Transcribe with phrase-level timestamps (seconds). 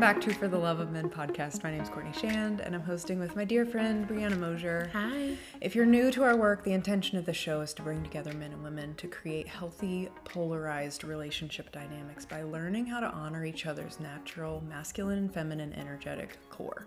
[0.00, 1.62] back to For the Love of Men podcast.
[1.62, 4.88] My name is Courtney Schand, and I'm hosting with my dear friend Brianna Mosier.
[4.94, 5.36] Hi.
[5.60, 8.32] If you're new to our work, the intention of the show is to bring together
[8.32, 13.66] men and women to create healthy, polarized relationship dynamics by learning how to honor each
[13.66, 16.86] other's natural, masculine and feminine energetic core.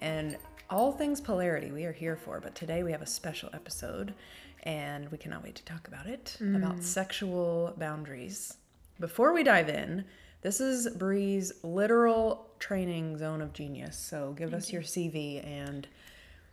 [0.00, 0.36] And
[0.68, 4.12] all things polarity we are here for, but today we have a special episode,
[4.64, 6.82] and we cannot wait to talk about it about mm.
[6.82, 8.58] sexual boundaries.
[9.00, 10.04] Before we dive in,
[10.42, 13.96] this is Bree's literal training zone of genius.
[13.96, 15.86] So give us your CV and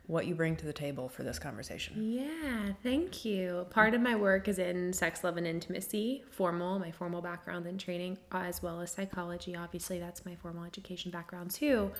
[0.06, 2.12] what you bring to the table for this conversation.
[2.12, 3.66] Yeah, thank you.
[3.70, 7.76] Part of my work is in sex, love, and intimacy, formal, my formal background in
[7.76, 9.56] training, as well as psychology.
[9.56, 11.90] Obviously, that's my formal education background too.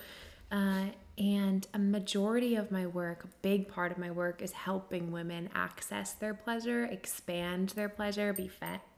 [0.49, 0.85] Uh,
[1.17, 5.49] and a majority of my work, a big part of my work, is helping women
[5.53, 8.33] access their pleasure, expand their pleasure,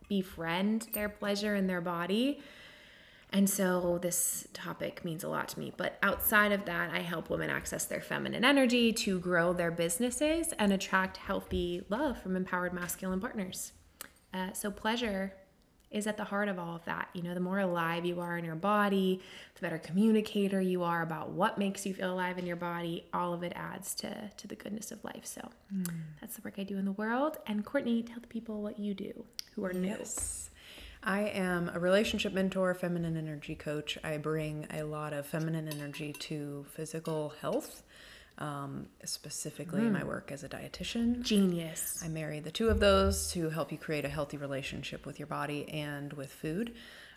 [0.07, 2.39] befriend their pleasure in their body.
[3.31, 5.71] And so this topic means a lot to me.
[5.77, 10.51] But outside of that, I help women access their feminine energy to grow their businesses
[10.57, 13.73] and attract healthy love from empowered masculine partners.
[14.33, 15.33] Uh, so pleasure
[15.91, 17.09] is at the heart of all of that.
[17.13, 19.21] You know, the more alive you are in your body,
[19.55, 23.05] the better communicator you are about what makes you feel alive in your body.
[23.13, 25.25] All of it adds to to the goodness of life.
[25.25, 25.49] So
[26.21, 27.37] that's the work I do in the world.
[27.47, 29.89] And Courtney, tell the people what you do who are new.
[31.09, 33.97] I am a relationship mentor, feminine energy coach.
[34.03, 37.81] I bring a lot of feminine energy to physical health,
[38.37, 41.23] um, specifically my work as a dietitian.
[41.23, 41.99] Genius.
[42.05, 45.25] I marry the two of those to help you create a healthy relationship with your
[45.25, 46.75] body and with food.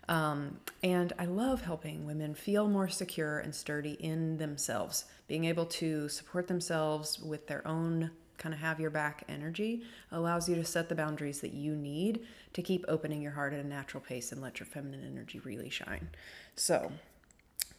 [0.09, 5.67] Um, and I love helping women feel more secure and sturdy in themselves, being able
[5.67, 8.09] to support themselves with their own
[8.43, 12.19] kind of have your back energy allows you to set the boundaries that you need
[12.51, 15.69] to keep opening your heart at a natural pace and let your feminine energy really
[15.69, 16.09] shine.
[16.55, 16.91] So,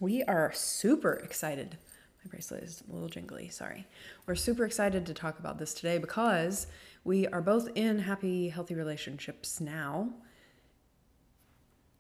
[0.01, 1.77] we are super excited.
[2.25, 3.86] My bracelet is a little jingly, sorry.
[4.27, 6.67] We're super excited to talk about this today because
[7.05, 10.08] we are both in happy, healthy relationships now.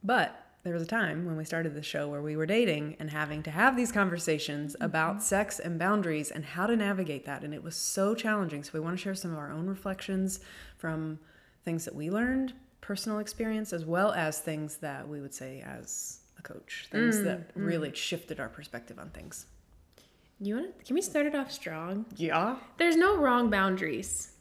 [0.02, 3.10] But there was a time when we started the show where we were dating and
[3.10, 4.84] having to have these conversations mm-hmm.
[4.84, 7.44] about sex and boundaries and how to navigate that.
[7.44, 8.64] And it was so challenging.
[8.64, 10.40] So, we want to share some of our own reflections
[10.78, 11.18] from
[11.64, 16.20] things that we learned, personal experience, as well as things that we would say as
[16.38, 17.66] a coach, things that mm, mm.
[17.66, 19.46] really shifted our perspective on things.
[20.40, 22.06] You want to, can we start it off strong?
[22.16, 22.56] Yeah.
[22.78, 24.32] There's no wrong boundaries.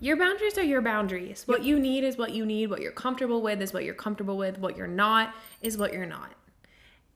[0.00, 1.44] Your boundaries are your boundaries.
[1.46, 2.68] What you need is what you need.
[2.68, 4.58] What you're comfortable with is what you're comfortable with.
[4.58, 6.32] What you're not is what you're not.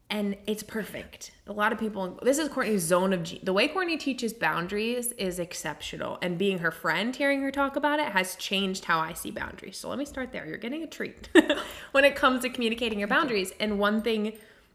[0.09, 1.31] And it's perfect.
[1.47, 5.39] A lot of people, this is Courtney's zone of, the way Courtney teaches boundaries is
[5.39, 6.19] exceptional.
[6.21, 9.77] And being her friend, hearing her talk about it has changed how I see boundaries.
[9.77, 10.47] So let me start there.
[10.47, 11.29] You're getting a treat
[11.93, 13.53] when it comes to communicating your boundaries.
[13.61, 14.33] And one thing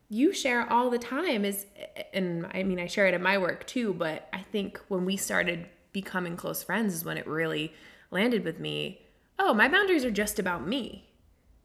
[0.07, 1.65] you share all the time is,
[2.13, 5.17] and I mean, I share it in my work too, but I think when we
[5.17, 7.73] started becoming close friends is when it really
[8.11, 9.01] landed with me.
[9.37, 11.09] Oh, my boundaries are just about me.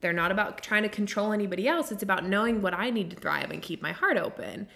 [0.00, 1.92] They're not about trying to control anybody else.
[1.92, 4.68] It's about knowing what I need to thrive and keep my heart open.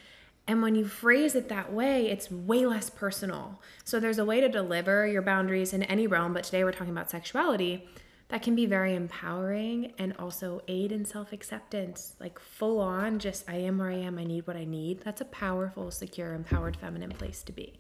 [0.46, 3.62] And when you phrase it that way, it's way less personal.
[3.84, 6.92] So there's a way to deliver your boundaries in any realm, but today we're talking
[6.92, 7.88] about sexuality
[8.28, 12.14] that can be very empowering and also aid in self acceptance.
[12.20, 15.00] Like full on, just I am where I am, I need what I need.
[15.00, 17.78] That's a powerful, secure, empowered feminine place to be.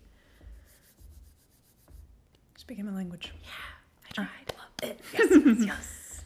[2.56, 3.32] Speaking my language.
[3.34, 3.73] I
[4.14, 4.28] tried.
[4.56, 5.00] Love it.
[5.12, 6.24] Yes, yes, yes.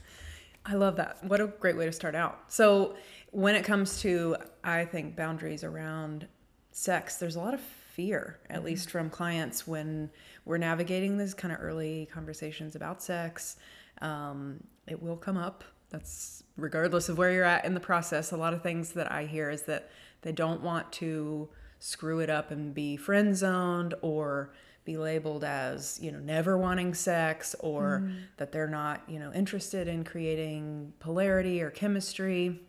[0.64, 1.24] I love that.
[1.24, 2.52] What a great way to start out.
[2.52, 2.94] So,
[3.30, 6.26] when it comes to, I think, boundaries around
[6.72, 10.10] sex, there's a lot of fear, at least from clients, when
[10.44, 13.56] we're navigating these kind of early conversations about sex.
[14.00, 15.64] Um, it will come up.
[15.90, 18.32] That's regardless of where you're at in the process.
[18.32, 19.90] A lot of things that I hear is that
[20.22, 21.48] they don't want to
[21.80, 24.52] screw it up and be friend zoned or
[24.88, 28.20] be labeled as you know never wanting sex or mm-hmm.
[28.38, 32.60] that they're not you know interested in creating polarity or chemistry.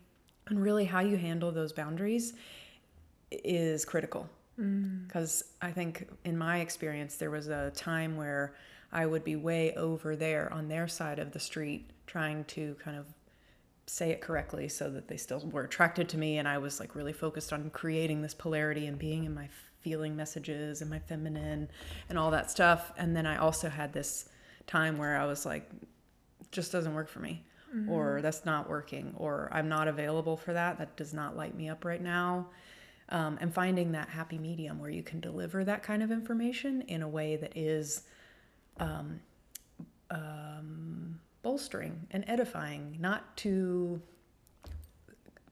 [0.48, 2.34] And really how you handle those boundaries
[3.30, 4.28] is critical.
[4.60, 5.06] Mm.
[5.06, 8.54] Because i think in my experience there was a time where
[8.92, 12.98] i would be way over there on their side of the street trying to kind
[12.98, 13.06] of
[13.86, 16.36] say it correctly so that they still were attracted to me.
[16.38, 19.48] And i was like really focused on creating this polarity and being in my
[19.82, 21.68] feeling messages and my feminine
[22.08, 22.92] and all that stuff.
[22.96, 24.28] And then i also had this
[24.66, 25.68] time where i was like
[26.52, 27.44] just doesn't work for me
[27.88, 30.78] or that's not working or i'm not available for that.
[30.78, 32.48] That does not light me up right now.
[33.10, 37.02] Um, and finding that happy medium where you can deliver that kind of information in
[37.02, 38.02] a way that is
[38.78, 39.20] um,
[40.10, 44.00] um, bolstering and edifying, not to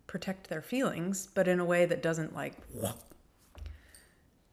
[0.07, 2.55] protect their feelings, but in a way that doesn't like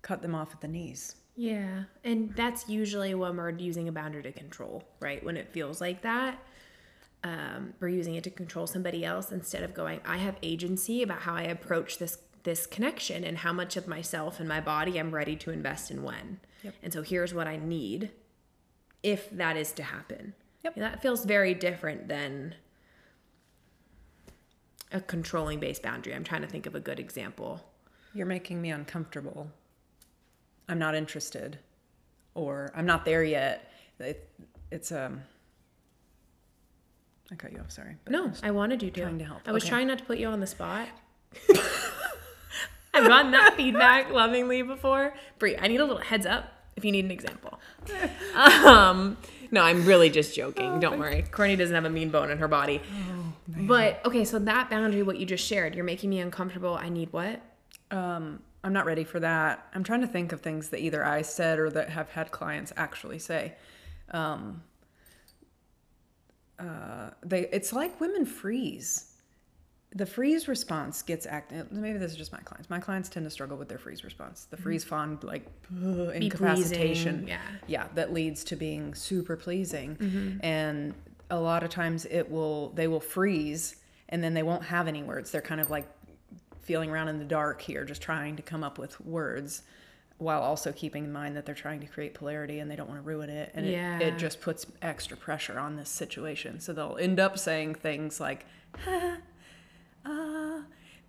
[0.06, 1.16] cut them off at the knees.
[1.36, 1.86] Yeah.
[2.04, 5.24] And that's usually when we're using a boundary to control, right?
[5.26, 6.38] When it feels like that.
[7.24, 11.22] Um, we're using it to control somebody else instead of going, I have agency about
[11.22, 15.10] how I approach this this connection and how much of myself and my body I'm
[15.10, 16.40] ready to invest in when.
[16.62, 16.76] Yep.
[16.84, 18.12] And so here's what I need
[19.02, 20.36] if that is to happen.
[20.64, 20.76] Yep.
[20.76, 22.54] And that feels very different than
[24.92, 26.14] a controlling based boundary.
[26.14, 27.66] I'm trying to think of a good example.
[28.14, 29.50] You're making me uncomfortable.
[30.68, 31.60] I'm not interested,
[32.34, 33.72] or I'm not there yet.
[34.00, 34.30] It,
[34.72, 35.22] it's um.
[37.32, 37.72] I cut you off.
[37.72, 37.96] Sorry.
[38.04, 39.02] but No, I wanted you to.
[39.02, 39.42] trying to help.
[39.48, 39.70] I was Okay.
[39.72, 40.88] trying not to put you on the spot.
[42.94, 45.14] I've gotten that feedback lovingly before.
[45.38, 46.46] Bree, I need a little heads up
[46.78, 47.60] if you need an example.
[48.36, 49.18] Um,
[49.52, 50.80] no, I'm really just joking.
[50.80, 51.24] Don't worry.
[51.32, 52.82] Courtney doesn't have a mean bone in her body.
[53.48, 56.76] but okay, so that boundary, what you just shared, you're making me uncomfortable.
[56.76, 57.42] I need what?
[57.92, 59.68] Um, I'm not ready for that.
[59.76, 62.74] I'm trying to think of things that either I said or that have had clients
[62.76, 63.54] actually say.
[64.10, 64.64] Um,
[66.58, 69.12] uh, they, it's like women freeze.
[69.94, 71.54] The freeze response gets act.
[71.72, 72.70] Maybe this is just my clients.
[72.70, 74.46] My clients tend to struggle with their freeze response.
[74.50, 75.46] The freeze fawn, like
[75.86, 77.28] ugh, incapacitation.
[77.28, 77.40] yeah.
[77.68, 80.38] yeah, that leads to being super pleasing, Mm-hmm.
[80.44, 80.94] and
[81.30, 82.70] a lot of times it will.
[82.72, 83.78] They will freeze,
[84.10, 85.32] and then they won't have any words.
[85.32, 85.88] They're kind of like
[86.66, 89.62] feeling around in the dark here, just trying to come up with words
[90.18, 92.98] while also keeping in mind that they're trying to create polarity and they don't want
[93.02, 93.52] to ruin it.
[93.54, 93.98] And Yeah.
[94.00, 96.60] it, it just puts extra pressure on this situation.
[96.60, 98.46] So they'll end up saying things like,
[98.86, 99.18] "Ha,
[100.06, 100.62] uh,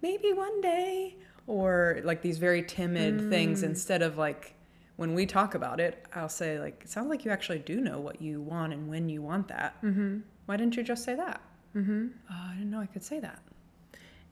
[0.03, 1.17] maybe one day,
[1.47, 4.55] or like these very timid things instead of like,
[4.97, 8.01] when we talk about it, I'll say like, it sounds like you actually do know
[8.01, 9.81] what you want and when you want that.
[9.83, 10.19] Mm-hmm.
[10.47, 11.41] Why didn't you just say that?
[11.77, 12.07] Mm-hmm.
[12.31, 13.41] Uh, I didn't know I could say that.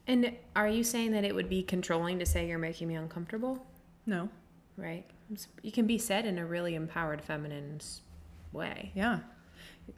[0.06, 3.64] And are you saying that it would be controlling to say you're making me uncomfortable?
[4.06, 4.28] No.
[4.76, 5.04] Right.
[5.62, 7.80] You can be said in a really empowered feminine
[8.52, 8.92] way.
[8.94, 9.20] Yeah.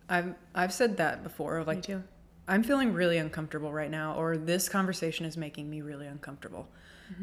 [0.09, 1.65] I've I've said that before.
[1.65, 2.03] Me too.
[2.49, 6.69] I'm feeling really uncomfortable right now, or this conversation is making me really uncomfortable,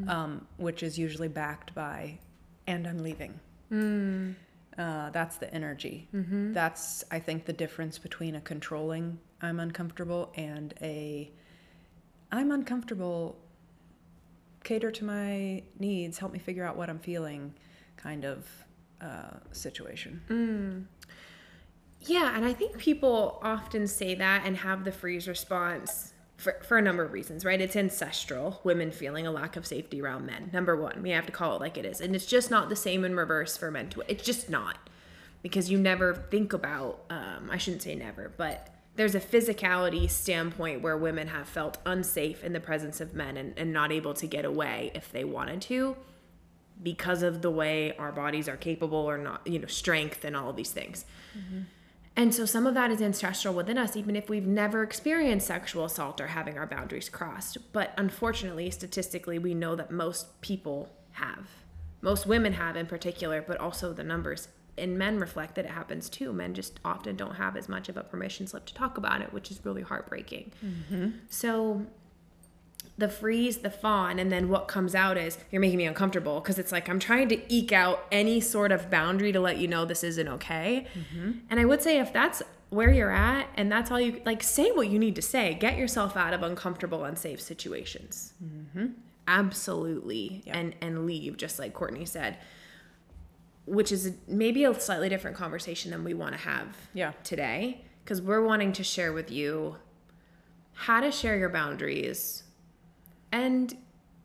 [0.08, 2.20] um, which is usually backed by,
[2.68, 3.40] and I'm leaving.
[4.78, 6.10] Uh, that's the energy.
[6.54, 11.32] That's I think the difference between a controlling I'm uncomfortable and a
[12.34, 13.38] I'm uncomfortable.
[14.64, 16.18] Cater to my needs.
[16.18, 17.54] Help me figure out what I'm feeling,
[17.96, 18.48] kind of
[19.00, 20.88] uh, situation.
[22.02, 26.78] Yeah, and I think people often say that and have the freeze response for, for
[26.78, 27.62] a number of reasons, right?
[27.62, 30.50] It's ancestral, women feeling a lack of safety around men.
[30.52, 32.02] Number one, we have to call it like it is.
[32.02, 33.90] And it's just not the same in reverse for men.
[33.90, 34.78] To, it's just not.
[35.44, 40.82] Because you never think about, um, I shouldn't say never, but there's a physicality standpoint
[40.82, 44.28] where women have felt unsafe in the presence of men and, and not able to
[44.28, 45.96] get away if they wanted to
[46.82, 50.50] because of the way our bodies are capable or not, you know, strength and all
[50.50, 51.06] of these things.
[51.38, 51.62] Mm-hmm.
[52.16, 55.86] And so some of that is ancestral within us, even if we've never experienced sexual
[55.86, 57.58] assault or having our boundaries crossed.
[57.72, 61.48] But unfortunately, statistically, we know that most people have.
[62.02, 66.10] Most women have in particular, but also the numbers and men reflect that it happens
[66.10, 66.34] too.
[66.34, 69.32] Men just often don't have as much of a permission slip to talk about it,
[69.34, 70.52] which is really heartbreaking.
[70.66, 71.10] Mm-hmm.
[71.30, 71.86] So
[72.98, 76.60] the freeze, the fawn, and then what comes out is you're making me uncomfortable because
[76.60, 79.86] it's like I'm trying to eke out any sort of boundary to let you know
[79.86, 80.88] this isn't okay.
[80.94, 81.32] Mm-hmm.
[81.50, 84.72] And I would say if that's where you're at and that's all you like, say
[84.72, 85.54] what you need to say.
[85.54, 88.34] Get yourself out of uncomfortable, unsafe situations.
[88.44, 88.88] Mm-hmm.
[89.28, 90.58] Absolutely, Yeah.
[90.58, 92.38] and and leave just like Courtney said.
[93.66, 97.14] Which is maybe a slightly different conversation than we want to have Yeah.
[97.24, 99.78] today because we're wanting to share with you
[100.74, 102.44] how to share your boundaries
[103.32, 103.78] and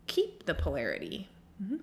[0.06, 1.28] keep the polarity
[1.62, 1.76] mm-hmm.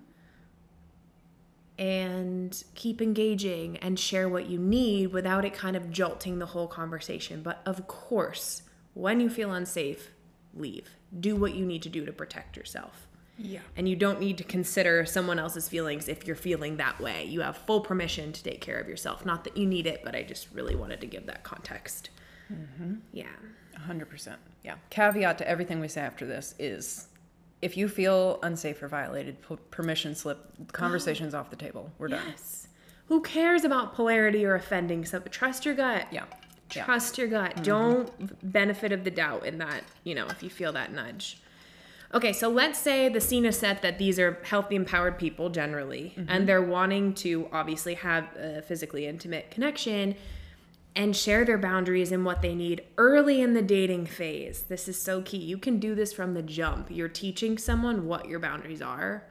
[1.78, 6.66] and keep engaging and share what you need without it kind of jolting the whole
[6.66, 7.42] conversation.
[7.42, 8.62] But of course,
[8.94, 10.10] when you feel unsafe,
[10.54, 10.88] leave.
[11.18, 13.06] Do what you need to do to protect yourself.
[13.38, 13.60] Yeah.
[13.76, 17.24] And you don't need to consider someone else's feelings if you're feeling that way.
[17.24, 19.26] You have full permission to take care of yourself.
[19.26, 22.10] Not that you need it, but I just really wanted to give that context.
[22.52, 22.94] Mm-hmm.
[23.12, 23.26] Yeah.
[23.76, 24.38] Hundred percent.
[24.64, 24.76] Yeah.
[24.90, 27.08] Caveat to everything we say after this is,
[27.62, 30.38] if you feel unsafe or violated, p- permission slip,
[30.72, 31.90] conversations off the table.
[31.98, 32.22] We're done.
[32.28, 32.68] Yes.
[33.08, 35.04] Who cares about polarity or offending?
[35.04, 36.06] So trust your gut.
[36.10, 36.24] Yeah.
[36.74, 36.84] Yeah.
[36.84, 37.52] Trust your gut.
[37.52, 37.62] Mm-hmm.
[37.62, 41.38] Don't benefit of the doubt in that, you know, if you feel that nudge.
[42.14, 46.14] Okay, so let's say the scene is set that these are healthy, empowered people generally,
[46.16, 46.44] and mm-hmm.
[46.46, 50.14] they're wanting to obviously have a physically intimate connection.
[50.96, 54.62] and share their boundaries and what they need early in the dating phase.
[54.62, 55.36] This is so key.
[55.36, 56.90] You can do this from the jump.
[56.90, 59.22] You're teaching someone what your boundaries are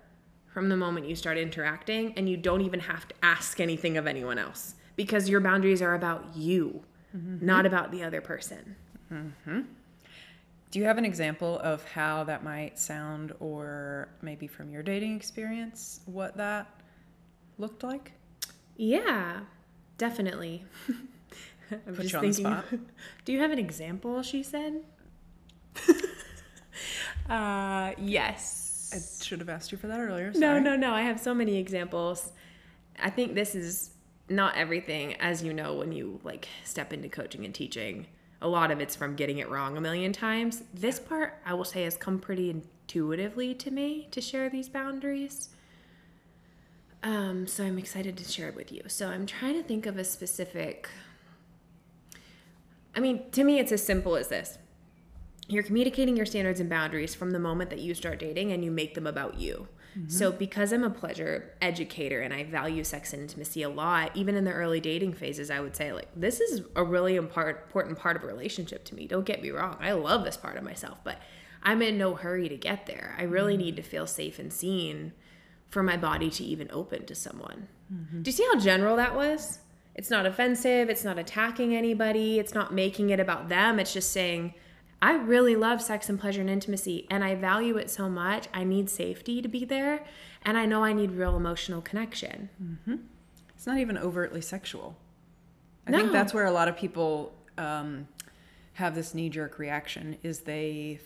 [0.53, 4.07] from the moment you start interacting, and you don't even have to ask anything of
[4.07, 6.83] anyone else because your boundaries are about you,
[7.17, 7.45] mm-hmm.
[7.45, 8.75] not about the other person.
[9.11, 9.61] Mm-hmm.
[10.71, 15.15] Do you have an example of how that might sound, or maybe from your dating
[15.15, 16.67] experience, what that
[17.57, 18.11] looked like?
[18.75, 19.41] Yeah,
[19.97, 20.65] definitely.
[21.71, 22.65] I'm Put you on the spot.
[23.25, 24.21] Do you have an example?
[24.21, 24.81] She said.
[27.29, 28.91] uh, yes.
[28.93, 30.31] I should have asked you for that earlier.
[30.35, 30.93] No, no, no.
[30.93, 32.31] I have so many examples.
[33.01, 33.91] I think this is
[34.29, 38.07] not everything, as you know, when you like step into coaching and teaching.
[38.45, 40.61] A lot of it's from getting it wrong a million times.
[40.71, 45.49] This part, I will say, has come pretty intuitively to me to share these boundaries.
[47.01, 48.83] Um, so I'm excited to share it with you.
[48.85, 50.87] So I'm trying to think of a specific.
[52.95, 54.59] I mean, to me, it's as simple as this
[55.47, 58.69] you're communicating your standards and boundaries from the moment that you start dating and you
[58.69, 59.67] make them about you.
[60.07, 64.35] So, because I'm a pleasure educator and I value sex and intimacy a lot, even
[64.35, 68.17] in the early dating phases, I would say, like, this is a really important part
[68.17, 69.07] of a relationship to me.
[69.07, 69.77] Don't get me wrong.
[69.79, 71.19] I love this part of myself, but
[71.63, 73.15] I'm in no hurry to get there.
[73.17, 73.63] I really mm-hmm.
[73.63, 75.13] need to feel safe and seen
[75.69, 77.67] for my body to even open to someone.
[77.91, 78.21] Mm-hmm.
[78.21, 79.59] Do you see how general that was?
[79.95, 83.79] It's not offensive, it's not attacking anybody, it's not making it about them.
[83.79, 84.53] It's just saying,
[85.05, 88.47] I really love sex and pleasure and intimacy, and I value it so much.
[88.55, 90.03] I need safety to be there,
[90.41, 92.49] and I know I need real emotional connection.
[93.55, 94.97] It's not even overtly sexual.
[95.85, 95.99] I No.
[95.99, 98.07] think that's where a lot of people um,
[98.73, 100.99] have this knee jerk reaction is they.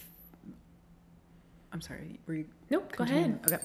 [1.73, 2.45] I'm sorry, were you?
[2.69, 3.37] Nope, go ahead.
[3.45, 3.61] Okay.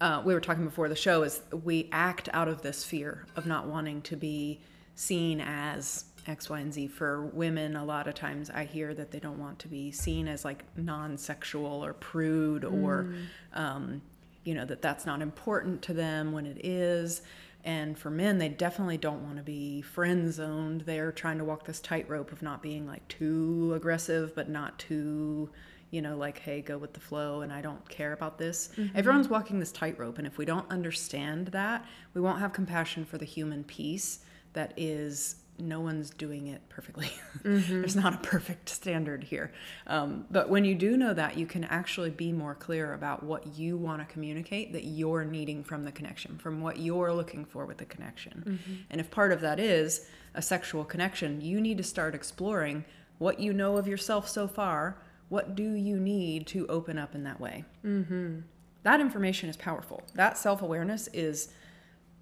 [0.00, 3.44] Uh, we were talking before the show is we act out of this fear of
[3.44, 4.60] not wanting to be
[4.94, 6.88] seen as X, Y, and Z.
[6.88, 10.28] For women, a lot of times I hear that they don't want to be seen
[10.28, 13.14] as like non sexual or prude or,
[13.52, 14.02] um,
[14.44, 17.22] you know, that that's not important to them when it is.
[17.64, 20.82] And for men, they definitely don't want to be friend zoned.
[20.82, 25.48] They're trying to walk this tightrope of not being like too aggressive, but not too,
[25.90, 28.68] you know, like, hey, go with the flow and I don't care about this.
[28.94, 30.18] Everyone's walking this tightrope.
[30.18, 34.20] And if we don't understand that, we won't have compassion for the human piece
[34.52, 37.10] that is no one's doing it perfectly.
[37.44, 39.52] There's not a perfect standard here.
[39.86, 43.56] Um, but when you do know that, you can actually be more clear about what
[43.56, 47.66] you want to communicate that you're needing from the connection, from what you're looking for
[47.66, 48.58] with the connection.
[48.90, 52.84] And if part of that is a sexual connection, you need to start exploring
[53.18, 54.98] what you know of yourself so far.
[55.28, 57.64] What do you need to open up in that way?
[57.84, 58.40] Mm-hmm.
[58.82, 60.02] That information is powerful.
[60.14, 61.48] That self awareness is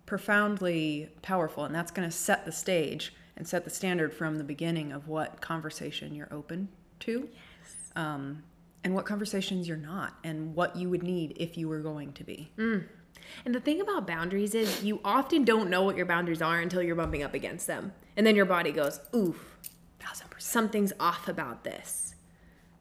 [0.06, 4.44] profoundly powerful and that's going to set the stage and set the standard from the
[4.44, 6.68] beginning of what conversation you're open
[7.00, 7.28] to
[7.96, 8.42] um,
[8.84, 12.24] and what conversations you're not and what you would need if you were going to
[12.24, 12.50] be
[13.44, 16.82] And the thing about boundaries is you often don't know what your boundaries are until
[16.82, 17.92] you're bumping up against them.
[18.16, 19.56] And then your body goes, oof,
[20.42, 22.14] something's off about this.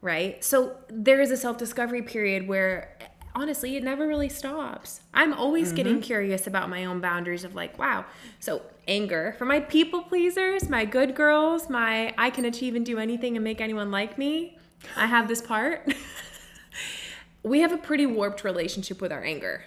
[0.00, 0.42] Right?
[0.44, 2.98] So there is a self discovery period where
[3.34, 5.00] honestly it never really stops.
[5.14, 6.02] I'm always getting mm-hmm.
[6.02, 8.04] curious about my own boundaries of like, wow.
[8.40, 12.98] So anger for my people pleasers, my good girls, my I can achieve and do
[12.98, 14.58] anything and make anyone like me.
[14.96, 15.92] I have this part.
[17.42, 19.64] we have a pretty warped relationship with our anger.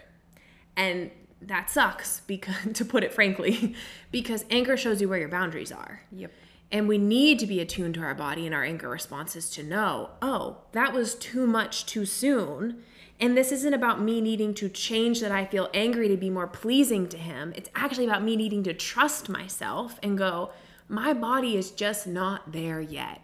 [0.75, 3.75] And that sucks because to put it frankly,
[4.11, 6.01] because anger shows you where your boundaries are.
[6.11, 6.31] Yep.
[6.71, 10.09] And we need to be attuned to our body and our anger responses to know,
[10.21, 12.83] oh, that was too much too soon.
[13.19, 16.47] And this isn't about me needing to change that I feel angry to be more
[16.47, 17.53] pleasing to him.
[17.55, 20.51] It's actually about me needing to trust myself and go,
[20.89, 23.21] my body is just not there yet.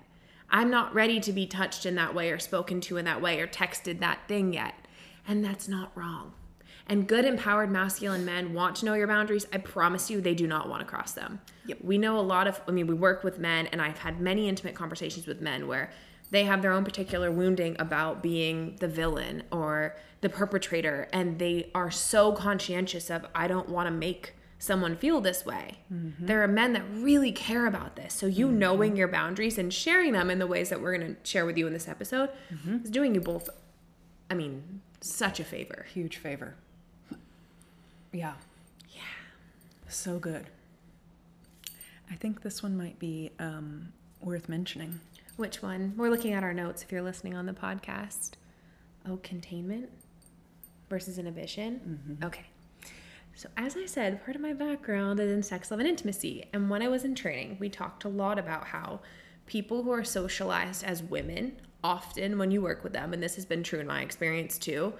[0.49, 3.39] I'm not ready to be touched in that way or spoken to in that way
[3.39, 4.75] or texted that thing yet.
[5.27, 6.33] And that's not wrong.
[6.87, 9.45] And good empowered masculine men want to know your boundaries.
[9.53, 11.39] I promise you, they do not want to cross them.
[11.65, 11.77] Yep.
[11.83, 14.49] We know a lot of, I mean, we work with men, and I've had many
[14.49, 15.91] intimate conversations with men where
[16.31, 21.69] they have their own particular wounding about being the villain or the perpetrator, and they
[21.75, 25.79] are so conscientious of, I don't want to make someone feel this way.
[25.91, 26.25] Mm-hmm.
[26.25, 28.13] There are men that really care about this.
[28.13, 28.59] So, you mm-hmm.
[28.59, 31.57] knowing your boundaries and sharing them in the ways that we're going to share with
[31.57, 32.83] you in this episode mm-hmm.
[32.83, 33.49] is doing you both,
[34.29, 35.85] I mean, such a favor.
[35.91, 36.55] huge favor
[38.11, 38.33] yeah
[38.89, 39.01] Yeah.
[39.87, 40.47] so good
[42.09, 44.99] i think this one might be um, worth mentioning
[45.41, 45.95] Which one?
[45.97, 48.33] We're looking at our notes if you're listening on the podcast.
[49.09, 49.89] Oh, containment
[50.87, 51.81] versus inhibition.
[52.19, 52.25] Mm-hmm.
[52.25, 52.45] Okay.
[53.33, 56.45] So, as I said, part of my background is in sex, love, and intimacy.
[56.53, 58.99] And when I was in training, we talked a lot about how
[59.47, 63.45] people who are socialized as women, often when you work with them, and this has
[63.47, 64.93] been true in my experience too,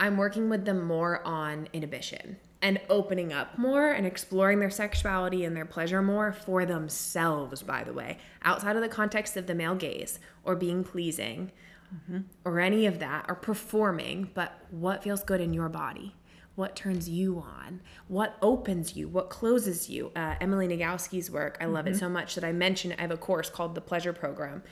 [0.00, 5.44] I'm working with them more on inhibition and opening up more and exploring their sexuality
[5.44, 9.54] and their pleasure more for themselves, by the way, outside of the context of the
[9.54, 11.52] male gaze or being pleasing
[11.94, 12.20] mm-hmm.
[12.44, 16.14] or any of that or performing, but what feels good in your body.
[16.56, 17.80] What turns you on?
[18.08, 19.06] What opens you?
[19.06, 20.10] What closes you?
[20.16, 21.94] Uh, Emily Nagoski's work, I love mm-hmm.
[21.94, 24.64] it so much that I mentioned I have a course called the Pleasure Program.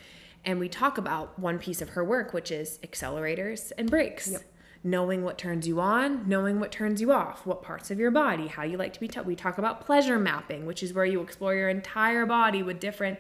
[0.45, 4.28] And we talk about one piece of her work, which is accelerators and brakes.
[4.33, 4.43] Yep
[4.87, 8.47] knowing what turns you on, knowing what turns you off, what parts of your body,
[8.47, 9.26] how you like to be taught.
[9.26, 13.19] We talk about pleasure mapping, which is where you explore your entire body with different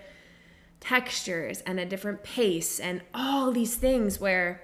[0.78, 4.62] textures and a different pace and all these things where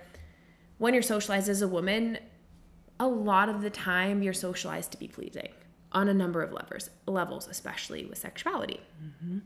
[0.79, 2.19] when you're socialized as a woman,
[3.01, 5.49] a lot of the time you're socialized to be pleasing
[5.91, 8.81] on a number of levels, levels especially with sexuality.
[9.03, 9.39] Mm-hmm.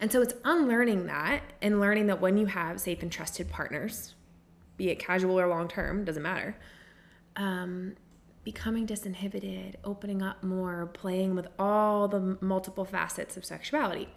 [0.00, 4.14] And so it's unlearning that and learning that when you have safe and trusted partners,
[4.76, 6.56] be it casual or long term, doesn't matter,
[7.36, 7.94] um,
[8.44, 14.08] becoming disinhibited, opening up more, playing with all the multiple facets of sexuality.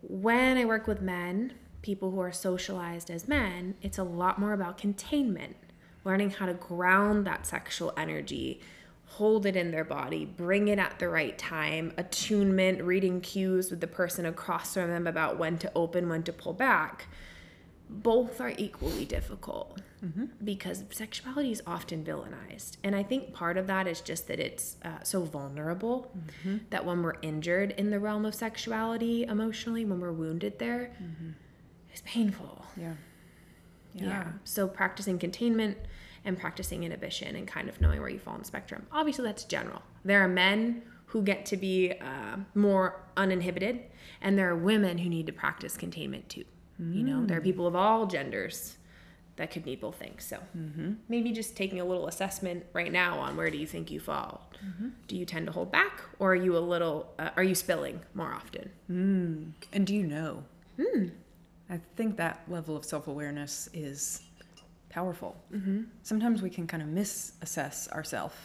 [0.00, 4.52] When I work with men, people who are socialized as men, it's a lot more
[4.52, 5.56] about containment,
[6.04, 8.60] learning how to ground that sexual energy,
[9.06, 13.80] hold it in their body, bring it at the right time, attunement, reading cues with
[13.80, 17.06] the person across from them about when to open, when to pull back
[18.02, 20.24] both are equally difficult mm-hmm.
[20.42, 22.76] because sexuality is often villainized.
[22.82, 26.58] And I think part of that is just that it's uh, so vulnerable mm-hmm.
[26.70, 31.30] that when we're injured in the realm of sexuality emotionally, when we're wounded there, mm-hmm.
[31.90, 32.64] it's painful.
[32.76, 32.94] Yeah.
[33.94, 34.04] yeah.
[34.04, 34.24] Yeah.
[34.44, 35.78] So practicing containment
[36.24, 38.86] and practicing inhibition and kind of knowing where you fall on the spectrum.
[38.90, 39.82] Obviously, that's general.
[40.04, 43.80] There are men who get to be uh, more uninhibited,
[44.20, 46.44] and there are women who need to practice containment too.
[46.80, 46.94] Mm.
[46.94, 48.76] You know, there are people of all genders
[49.36, 50.24] that could need both things.
[50.24, 50.92] So mm-hmm.
[51.08, 54.48] maybe just taking a little assessment right now on where do you think you fall?
[54.64, 54.88] Mm-hmm.
[55.08, 57.12] Do you tend to hold back, or are you a little?
[57.18, 58.70] Uh, are you spilling more often?
[58.90, 59.52] Mm.
[59.72, 60.44] And do you know?
[60.78, 61.10] Mm.
[61.70, 64.22] I think that level of self awareness is
[64.88, 65.36] powerful.
[65.52, 65.82] Mm-hmm.
[66.02, 68.36] Sometimes we can kind of misassess ourselves.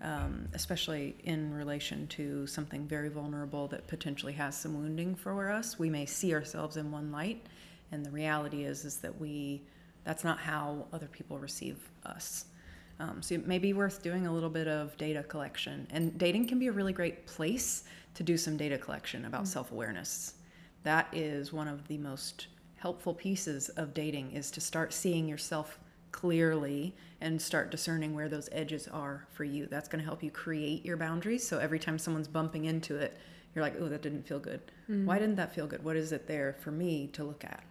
[0.00, 5.76] Um, especially in relation to something very vulnerable that potentially has some wounding for us.
[5.76, 7.44] We may see ourselves in one light,
[7.92, 9.62] and the reality is is that we
[10.04, 12.46] that's not how other people receive us.
[13.00, 15.86] Um, so it may be worth doing a little bit of data collection.
[15.90, 19.52] And dating can be a really great place to do some data collection about mm-hmm.
[19.52, 20.34] self-awareness.
[20.84, 22.46] That is one of the most
[22.76, 25.78] helpful pieces of dating is to start seeing yourself
[26.10, 29.66] clearly and start discerning where those edges are for you.
[29.66, 31.46] That's going to help you create your boundaries.
[31.46, 33.18] So every time someone's bumping into it
[33.54, 34.60] you're like oh that didn't feel good.
[34.84, 35.06] Mm-hmm.
[35.06, 35.82] why didn't that feel good?
[35.82, 37.67] What is it there for me to look at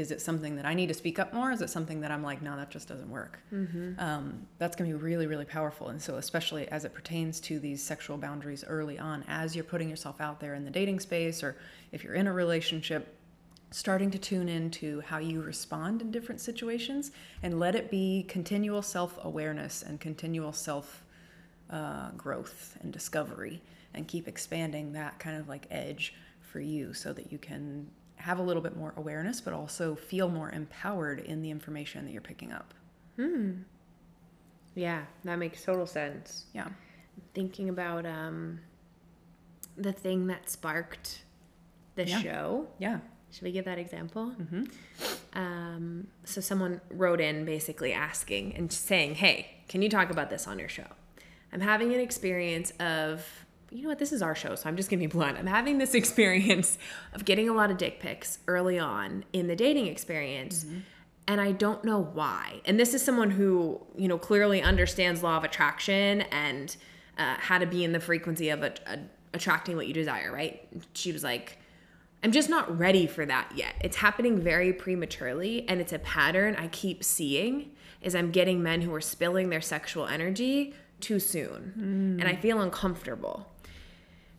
[0.00, 1.52] is it something that I need to speak up more?
[1.52, 3.38] Is it something that I'm like, no, that just doesn't work?
[3.52, 4.00] Mm-hmm.
[4.00, 5.88] Um, that's going to be really, really powerful.
[5.88, 9.90] And so, especially as it pertains to these sexual boundaries early on, as you're putting
[9.90, 11.56] yourself out there in the dating space, or
[11.92, 13.14] if you're in a relationship,
[13.70, 18.80] starting to tune into how you respond in different situations and let it be continual
[18.80, 21.04] self awareness and continual self
[21.68, 23.60] uh, growth and discovery,
[23.92, 27.86] and keep expanding that kind of like edge for you so that you can
[28.20, 32.12] have a little bit more awareness, but also feel more empowered in the information that
[32.12, 32.74] you're picking up.
[33.16, 33.62] Hmm.
[34.74, 36.46] Yeah, that makes total sense.
[36.54, 36.68] Yeah.
[37.34, 38.60] Thinking about um,
[39.76, 41.22] the thing that sparked
[41.96, 42.20] the yeah.
[42.20, 42.68] show.
[42.78, 43.00] Yeah.
[43.32, 44.34] Should we give that example?
[44.40, 44.64] Mm-hmm.
[45.34, 50.48] Um, so someone wrote in basically asking and saying, "Hey, can you talk about this
[50.48, 50.86] on your show?
[51.52, 53.24] I'm having an experience of
[53.70, 55.38] you know what, this is our show, so I'm just gonna be blunt.
[55.38, 56.78] I'm having this experience
[57.14, 60.64] of getting a lot of dick pics early on in the dating experience.
[60.64, 60.78] Mm-hmm.
[61.28, 62.60] And I don't know why.
[62.64, 66.76] And this is someone who, you know, clearly understands law of attraction and
[67.18, 68.98] uh, how to be in the frequency of a, a,
[69.32, 70.66] attracting what you desire, right?
[70.94, 71.58] She was like,
[72.22, 73.74] I'm just not ready for that yet.
[73.80, 77.70] It's happening very prematurely, and it's a pattern I keep seeing.
[78.02, 82.20] Is I'm getting men who are spilling their sexual energy too soon, mm.
[82.20, 83.49] and I feel uncomfortable.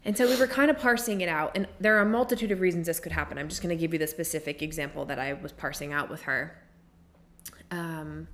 [0.04, 2.60] And so we were kind of parsing it out, and there are a multitude of
[2.60, 3.38] reasons this could happen.
[3.38, 6.24] I'm just going to give you the specific example that I was parsing out with
[6.24, 6.58] her.
[7.70, 8.28] Um,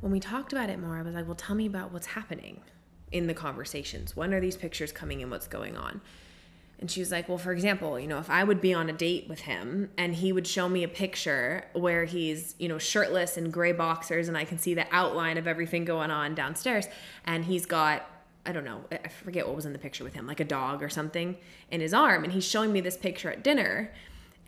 [0.00, 2.60] when we talked about it more, I was like, well, tell me about what's happening
[3.10, 4.16] in the conversations.
[4.16, 5.30] When are these pictures coming in?
[5.30, 6.00] What's going on?
[6.82, 8.92] And she was like, well, for example, you know, if I would be on a
[8.92, 13.36] date with him and he would show me a picture where he's, you know, shirtless
[13.36, 16.88] and gray boxers and I can see the outline of everything going on downstairs
[17.24, 18.04] and he's got
[18.44, 20.82] I don't know, I forget what was in the picture with him, like a dog
[20.82, 21.36] or something
[21.70, 22.24] in his arm.
[22.24, 23.92] And he's showing me this picture at dinner.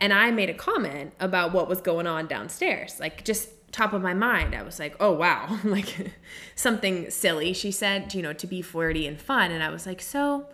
[0.01, 4.01] And I made a comment about what was going on downstairs, like just top of
[4.01, 4.53] my mind.
[4.53, 6.11] I was like, oh, wow, like
[6.55, 7.53] something silly.
[7.53, 9.51] She said, you know, to be flirty and fun.
[9.51, 10.47] And I was like, so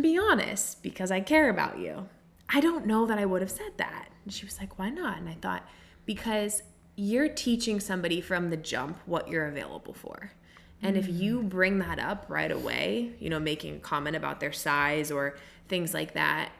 [0.00, 2.08] be honest, because I care about you.
[2.50, 4.08] I don't know that I would have said that.
[4.24, 5.18] And she was like, why not?
[5.18, 5.66] And I thought,
[6.06, 6.62] because
[6.96, 10.32] you're teaching somebody from the jump what you're available for.
[10.80, 14.52] And if you bring that up right away, you know, making a comment about their
[14.52, 15.36] size or
[15.68, 16.52] things like that,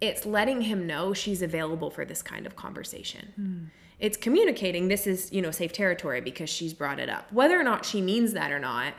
[0.00, 3.32] it's letting him know she's available for this kind of conversation.
[3.38, 3.70] Mm.
[4.00, 7.32] It's communicating this is, you know, safe territory because she's brought it up.
[7.32, 8.94] Whether or not she means that or not,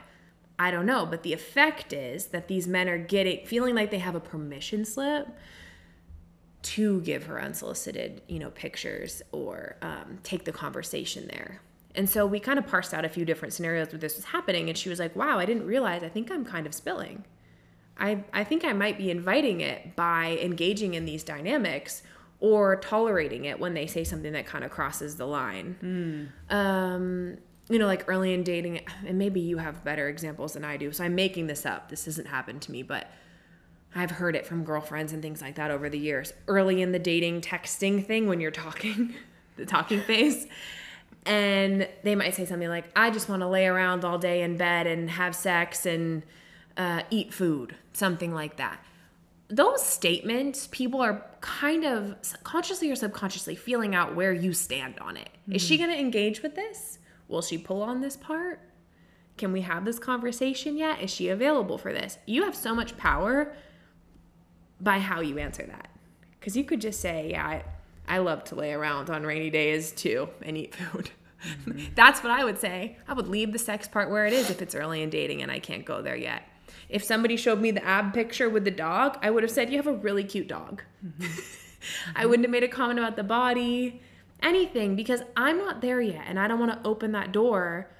[0.58, 1.06] I don't know.
[1.06, 4.84] But the effect is that these men are getting, feeling like they have a permission
[4.84, 5.28] slip
[6.62, 11.62] to give her unsolicited, you know, pictures or um, take the conversation there.
[11.94, 14.68] And so we kind of parsed out a few different scenarios where this was happening.
[14.68, 16.02] And she was like, wow, I didn't realize.
[16.02, 17.24] I think I'm kind of spilling.
[17.98, 22.02] I, I think I might be inviting it by engaging in these dynamics
[22.38, 26.30] or tolerating it when they say something that kind of crosses the line.
[26.50, 26.54] Mm.
[26.54, 30.76] Um, you know, like early in dating, and maybe you have better examples than I
[30.76, 30.90] do.
[30.92, 31.88] So I'm making this up.
[31.88, 33.10] This hasn't happened to me, but
[33.94, 36.32] I've heard it from girlfriends and things like that over the years.
[36.48, 39.14] Early in the dating texting thing when you're talking,
[39.56, 40.46] the talking phase
[41.26, 44.56] and they might say something like, I just want to lay around all day in
[44.56, 46.22] bed and have sex and
[46.76, 48.82] uh, eat food, something like that.
[49.48, 55.16] Those statements, people are kind of consciously or subconsciously feeling out where you stand on
[55.16, 55.28] it.
[55.42, 55.56] Mm-hmm.
[55.56, 55.86] Is she mm-hmm.
[55.86, 56.98] going to engage with this?
[57.28, 58.60] Will she pull on this part?
[59.36, 61.00] Can we have this conversation yet?
[61.00, 62.18] Is she available for this?
[62.26, 63.54] You have so much power
[64.80, 65.88] by how you answer that.
[66.38, 67.62] Because you could just say, Yeah,
[68.14, 71.10] I, love to lay around on rainy days too and eat food.
[71.46, 71.86] Mm-hmm.
[71.94, 72.96] That's what I would say.
[73.08, 75.50] I would leave the sex part where it is if it's early in dating and
[75.50, 76.42] I can't go there yet.
[76.88, 79.76] If somebody showed me the ab picture with the dog, I would have said, You
[79.76, 80.82] have a really cute dog.
[81.04, 81.26] Mm-hmm.
[82.16, 84.02] I wouldn't have made a comment about the body,
[84.42, 87.90] anything, because I'm not there yet and I don't want to open that door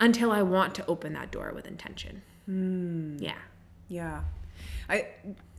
[0.00, 2.22] until I want to open that door with intention.
[2.48, 3.20] Mm.
[3.20, 3.38] Yeah.
[3.88, 4.22] Yeah.
[4.88, 5.08] I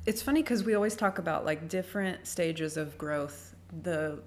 [0.06, 3.49] it's funny because we always talk about like different stages of growth
[3.84, 4.20] the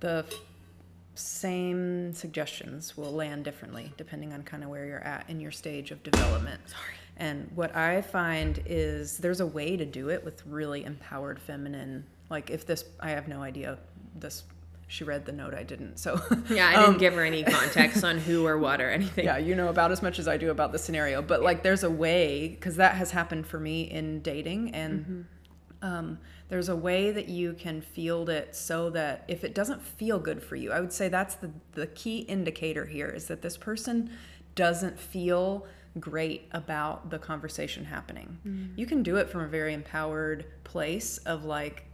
[0.00, 0.24] the
[1.14, 5.90] same suggestions will land differently depending on kind of where you're at in your stage
[5.90, 6.60] of development.
[6.66, 6.94] Sorry.
[7.16, 12.04] And what I find is there's a way to do it with really empowered feminine.
[12.28, 13.78] Like if this, I have no idea.
[14.14, 14.44] This
[14.88, 15.98] she read the note, I didn't.
[15.98, 16.20] So
[16.50, 19.24] yeah, I didn't um, give her any context on who or what or anything.
[19.24, 21.22] Yeah, you know about as much as I do about the scenario.
[21.22, 25.00] But like, there's a way because that has happened for me in dating and.
[25.00, 25.20] Mm-hmm
[25.82, 30.18] um, there's a way that you can field it so that if it doesn't feel
[30.18, 33.56] good for you, I would say that's the, the key indicator here is that this
[33.56, 34.10] person
[34.54, 35.66] doesn't feel
[35.98, 38.38] great about the conversation happening.
[38.46, 38.78] Mm.
[38.78, 41.84] You can do it from a very empowered place of like,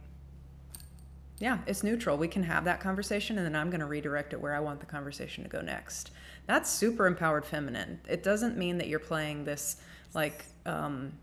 [1.39, 2.17] yeah, it's neutral.
[2.17, 4.79] We can have that conversation and then I'm going to redirect it where I want
[4.79, 6.11] the conversation to go next.
[6.45, 7.99] That's super empowered feminine.
[8.07, 9.77] It doesn't mean that you're playing this
[10.13, 11.13] like, um,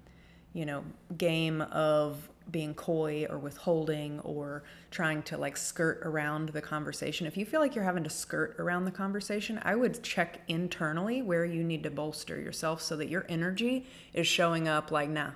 [0.52, 0.82] you know,
[1.16, 7.26] game of being coy or withholding or trying to like skirt around the conversation.
[7.26, 11.22] If you feel like you're having to skirt around the conversation, I would check internally
[11.22, 15.30] where you need to bolster yourself so that your energy is showing up like, nah.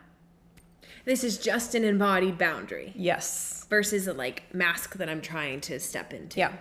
[1.05, 2.93] This is just an embodied boundary.
[2.97, 3.67] Yes.
[3.69, 6.39] Versus a like mask that I'm trying to step into.
[6.39, 6.53] Yeah.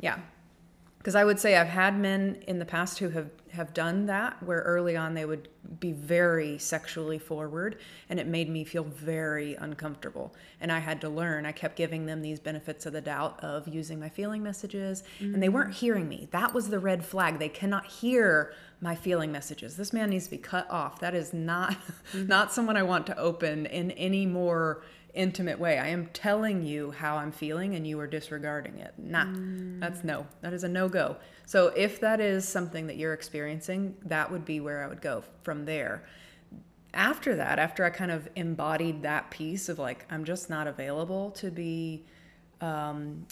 [0.00, 0.18] Yeah.
[1.04, 4.42] Because I would say I've had men in the past who have have done that
[4.42, 7.78] where early on they would be very sexually forward
[8.10, 12.04] and it made me feel very uncomfortable and i had to learn i kept giving
[12.04, 15.34] them these benefits of the doubt of using my feeling messages mm-hmm.
[15.34, 19.30] and they weren't hearing me that was the red flag they cannot hear my feeling
[19.30, 22.26] messages this man needs to be cut off that is not mm-hmm.
[22.26, 24.82] not someone i want to open in any more
[25.14, 25.78] intimate way.
[25.78, 28.94] I am telling you how I'm feeling and you are disregarding it.
[28.98, 29.80] Nah, mm.
[29.80, 30.26] that's no.
[30.42, 31.16] That is a no go.
[31.46, 35.24] So if that is something that you're experiencing, that would be where I would go
[35.42, 36.04] from there.
[36.92, 41.30] After that, after I kind of embodied that piece of like, I'm just not available
[41.32, 42.04] to be,
[42.60, 43.26] um,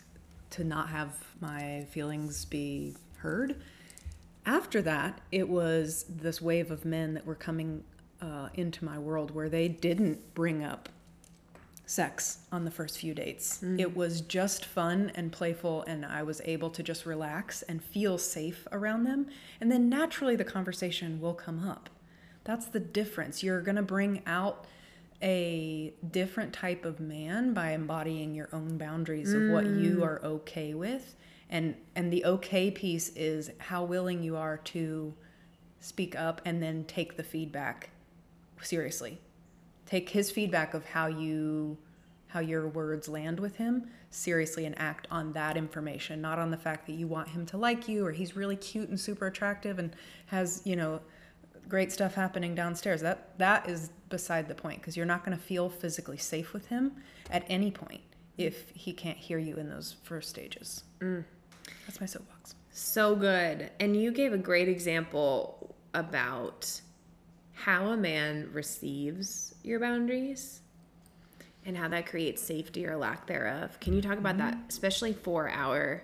[0.51, 3.63] to not have my feelings be heard.
[4.45, 7.85] After that, it was this wave of men that were coming
[8.21, 10.89] uh, into my world where they didn't bring up
[11.93, 13.61] sex on the first few dates.
[13.63, 13.79] Mm.
[13.79, 18.17] It was just fun and playful, and I was able to just relax and feel
[18.17, 19.27] safe around them.
[19.61, 21.91] And then naturally, the conversation will come up.
[22.45, 23.43] That's the difference.
[23.43, 24.67] You're going to bring out
[25.23, 29.47] a different type of man by embodying your own boundaries mm.
[29.47, 30.03] of what you mm.
[30.03, 31.15] are okay with.
[31.51, 35.15] And, and the okay piece is how willing you are to
[35.81, 37.91] speak up and then take the feedback
[38.63, 39.21] seriously.
[39.87, 41.79] Take his feedback of how you
[42.29, 46.57] how your words land with him seriously and act on that information, not on the
[46.57, 49.79] fact that you want him to like you or he's really cute and super attractive
[49.79, 49.95] and
[50.27, 50.99] has, you know,
[51.69, 53.03] great stuff happening downstairs.
[53.03, 56.67] That that is beside the point because you're not going to feel physically safe with
[56.69, 56.93] him
[57.31, 58.01] at any point
[58.39, 60.85] if he can't hear you in those first stages.
[61.01, 61.25] Mm.
[61.87, 62.55] That's my soapbox.
[62.71, 63.71] So good.
[63.79, 66.81] And you gave a great example about
[67.53, 70.61] how a man receives your boundaries
[71.65, 73.79] and how that creates safety or lack thereof.
[73.81, 76.03] Can you talk about that, especially for our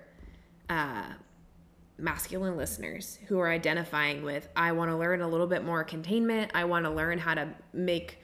[0.68, 1.04] uh,
[1.98, 6.52] masculine listeners who are identifying with, I want to learn a little bit more containment.
[6.54, 8.18] I want to learn how to make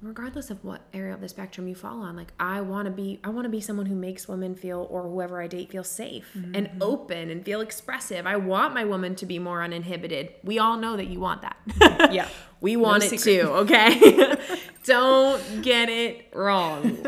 [0.00, 3.18] regardless of what area of the spectrum you fall on like i want to be
[3.24, 6.30] i want to be someone who makes women feel or whoever i date feel safe
[6.34, 6.82] and mm-hmm.
[6.82, 8.26] open and feel expressive.
[8.26, 10.34] I want my woman to be more uninhibited.
[10.44, 11.56] We all know that you want that.
[12.12, 12.28] Yeah.
[12.60, 13.42] we want it secret.
[13.42, 14.36] too okay?
[14.84, 17.06] Don't get it wrong.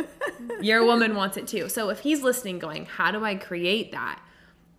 [0.61, 1.68] Your woman wants it too.
[1.68, 4.20] So if he's listening going how do i create that?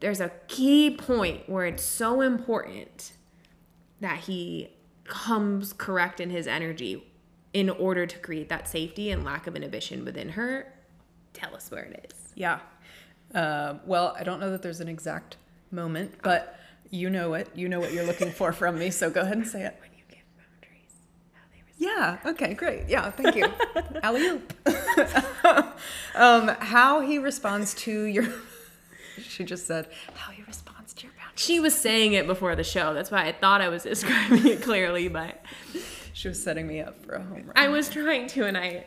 [0.02, 3.14] there's a key point where it's so important
[4.02, 4.70] that he
[5.06, 7.11] comes correct in his energy
[7.54, 10.74] in order to create that safety and lack of inhibition within her.
[11.34, 12.34] Tell us where it is.
[12.36, 12.60] Yeah.
[13.34, 15.38] Uh, well, I don't know that there's an exact
[15.72, 16.60] moment, but
[16.90, 17.50] you know it.
[17.56, 19.78] You know what you're looking for from me, so go ahead and say it.
[19.80, 20.96] When you give boundaries,
[21.34, 22.32] how they Yeah.
[22.32, 22.54] Okay.
[22.54, 22.90] Great.
[22.90, 23.10] Yeah.
[23.12, 23.48] Thank you.
[24.04, 24.54] Alley oop.
[26.16, 28.28] um, how he responds to your.
[29.22, 31.42] she just said how he responds to your boundaries.
[31.42, 32.94] She was saying it before the show.
[32.94, 35.42] That's why I thought I was describing it clearly, but
[36.22, 37.54] She was setting me up for a home run.
[37.56, 38.86] I was trying to, and I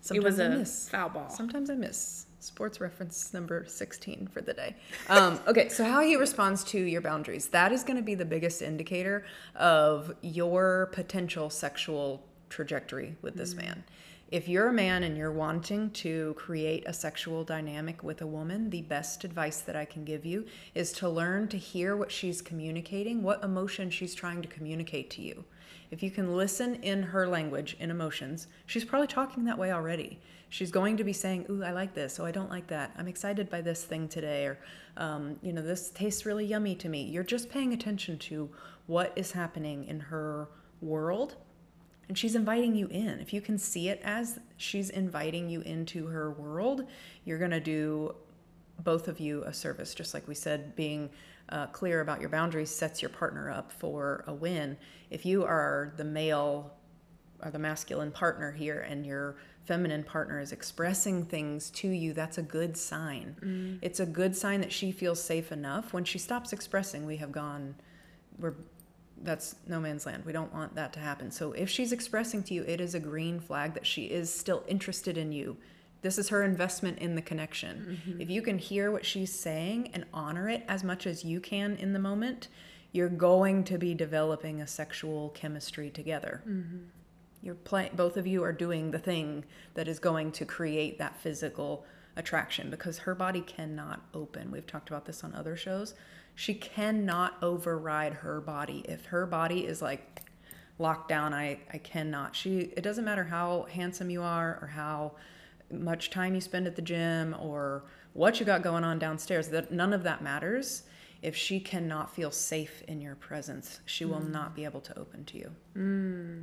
[0.00, 0.88] Sometimes it was I a miss.
[0.88, 1.28] foul ball.
[1.28, 2.26] Sometimes I miss.
[2.38, 4.76] Sports reference number 16 for the day.
[5.08, 7.48] Um, okay, so how he responds to your boundaries.
[7.48, 9.24] That is going to be the biggest indicator
[9.56, 13.82] of your potential sexual trajectory with this man.
[14.30, 18.70] If you're a man and you're wanting to create a sexual dynamic with a woman,
[18.70, 20.46] the best advice that I can give you
[20.76, 25.22] is to learn to hear what she's communicating, what emotion she's trying to communicate to
[25.22, 25.44] you.
[25.92, 30.18] If you can listen in her language, in emotions, she's probably talking that way already.
[30.48, 32.18] She's going to be saying, Ooh, I like this.
[32.18, 32.92] Oh, I don't like that.
[32.96, 34.46] I'm excited by this thing today.
[34.46, 34.58] Or,
[34.96, 37.02] um, you know, this tastes really yummy to me.
[37.02, 38.48] You're just paying attention to
[38.86, 40.48] what is happening in her
[40.80, 41.36] world.
[42.08, 43.20] And she's inviting you in.
[43.20, 46.86] If you can see it as she's inviting you into her world,
[47.26, 48.14] you're going to do
[48.82, 49.94] both of you a service.
[49.94, 51.10] Just like we said, being
[51.52, 54.76] uh, clear about your boundaries sets your partner up for a win.
[55.10, 56.72] If you are the male
[57.44, 62.38] or the masculine partner here and your feminine partner is expressing things to you, that's
[62.38, 63.36] a good sign.
[63.82, 65.92] It's a good sign that she feels safe enough.
[65.92, 67.74] When she stops expressing, we have gone,
[68.38, 68.54] we're
[69.24, 70.24] that's no man's land.
[70.24, 71.30] We don't want that to happen.
[71.30, 74.64] So if she's expressing to you, it is a green flag that she is still
[74.66, 75.56] interested in you.
[76.02, 78.00] This is her investment in the connection.
[78.06, 78.20] Mm-hmm.
[78.20, 81.76] If you can hear what she's saying and honor it as much as you can
[81.76, 82.48] in the moment,
[82.90, 86.42] you're going to be developing a sexual chemistry together.
[86.46, 86.78] Mm-hmm.
[87.40, 87.92] You're playing.
[87.94, 91.84] Both of you are doing the thing that is going to create that physical
[92.16, 94.50] attraction because her body cannot open.
[94.50, 95.94] We've talked about this on other shows.
[96.34, 98.84] She cannot override her body.
[98.88, 100.22] If her body is like
[100.78, 102.36] locked down, I I cannot.
[102.36, 102.72] She.
[102.76, 105.12] It doesn't matter how handsome you are or how
[105.72, 109.48] much time you spend at the gym or what you got going on downstairs.
[109.48, 110.84] That none of that matters.
[111.22, 115.24] If she cannot feel safe in your presence, she will not be able to open
[115.26, 115.50] to you.
[115.74, 116.42] Hmm.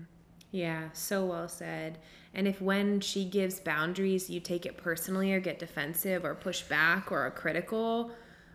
[0.52, 2.00] Yeah, so well said.
[2.34, 6.62] And if when she gives boundaries, you take it personally or get defensive or push
[6.62, 8.12] back or are critical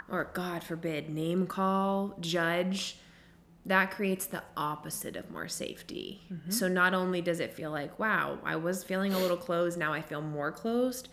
[0.08, 2.98] or, God forbid, name call, judge,
[3.66, 6.20] that creates the opposite of more safety.
[6.32, 6.50] Mm-hmm.
[6.50, 9.92] So not only does it feel like, wow, I was feeling a little closed, now
[9.92, 11.08] I feel more closed,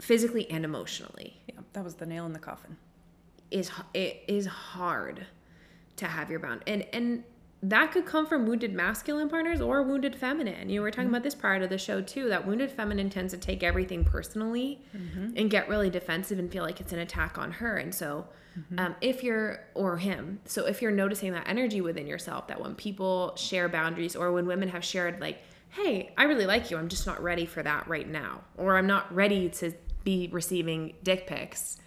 [0.00, 2.76] physically and emotionally Yeah, that was the nail in the coffin.
[3.50, 5.26] is it is hard
[5.96, 7.24] to have your bound and and
[7.62, 10.68] that could come from wounded masculine partners or wounded feminine.
[10.68, 11.14] You were talking mm-hmm.
[11.14, 12.28] about this prior to the show too.
[12.28, 15.30] That wounded feminine tends to take everything personally mm-hmm.
[15.36, 17.76] and get really defensive and feel like it's an attack on her.
[17.76, 18.26] And so,
[18.78, 22.74] um, if you're or him, so if you're noticing that energy within yourself, that when
[22.74, 25.38] people share boundaries or when women have shared like,
[25.70, 26.76] "Hey, I really like you.
[26.76, 29.72] I'm just not ready for that right now," or "I'm not ready to
[30.04, 31.78] be receiving dick pics."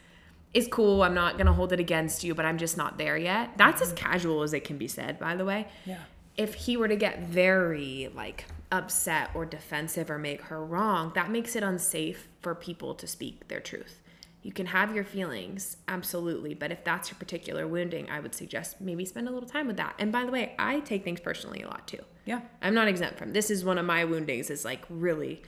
[0.53, 1.03] is cool.
[1.03, 3.51] I'm not gonna hold it against you, but I'm just not there yet.
[3.57, 5.67] That's as casual as it can be said, by the way.
[5.85, 5.99] Yeah.
[6.37, 11.29] If he were to get very like upset or defensive or make her wrong, that
[11.29, 13.98] makes it unsafe for people to speak their truth.
[14.41, 16.53] You can have your feelings, absolutely.
[16.53, 19.77] But if that's your particular wounding, I would suggest maybe spend a little time with
[19.77, 19.95] that.
[19.99, 21.99] And by the way, I take things personally a lot too.
[22.25, 22.41] Yeah.
[22.61, 25.41] I'm not exempt from this is one of my woundings is like really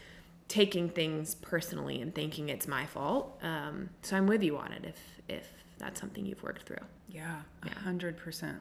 [0.50, 3.40] taking things personally and thinking it's my fault.
[3.42, 5.00] Um, so I'm with you on it if
[5.30, 6.86] if that's something you've worked through.
[7.10, 8.58] Yeah, a hundred percent.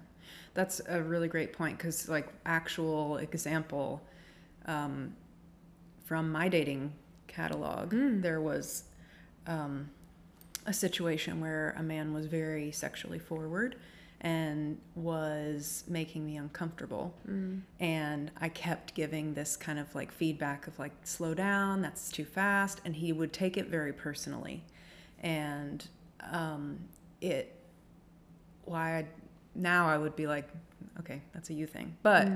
[0.55, 4.03] That's a really great point because, like, actual example
[4.67, 5.15] um,
[6.05, 6.93] from my dating
[7.29, 8.85] catalog, there was
[9.47, 9.91] um,
[10.67, 13.77] a situation where a man was very sexually forward
[14.23, 17.15] and was making me uncomfortable,
[17.81, 22.27] and I kept giving this kind of like feedback of like, slow down, that's too
[22.27, 24.63] fast, and he would take it very personally,
[25.23, 25.87] and
[26.31, 26.79] um,
[27.23, 27.57] it
[28.67, 29.07] why I,
[29.55, 30.49] now I would be like,
[30.99, 31.97] okay, that's a you thing.
[32.03, 32.29] But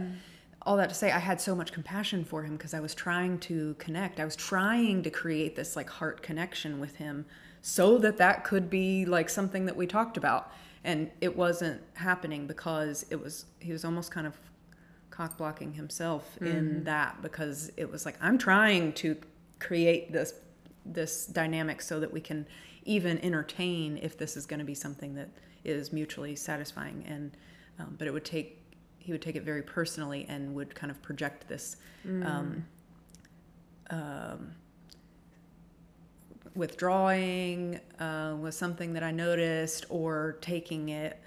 [0.63, 3.39] all that to say, I had so much compassion for him because I was trying
[3.41, 4.21] to connect.
[4.21, 7.27] I was trying to create this like heart connection with him
[7.67, 10.53] so that that could be like something that we talked about.
[10.85, 14.39] And it wasn't happening because it was, he was almost kind of
[15.09, 19.17] cock blocking himself in that because it was like, I'm trying to
[19.61, 20.35] create this
[20.85, 22.47] this dynamic so that we can
[22.85, 25.31] even entertain if this is going to be something that
[25.65, 27.03] is mutually satisfying.
[27.09, 27.35] And
[27.79, 28.61] um, but it would take
[28.99, 31.77] he would take it very personally and would kind of project this
[32.27, 32.67] um,
[33.89, 34.55] um,
[36.55, 41.21] withdrawing uh, was something that I noticed or taking it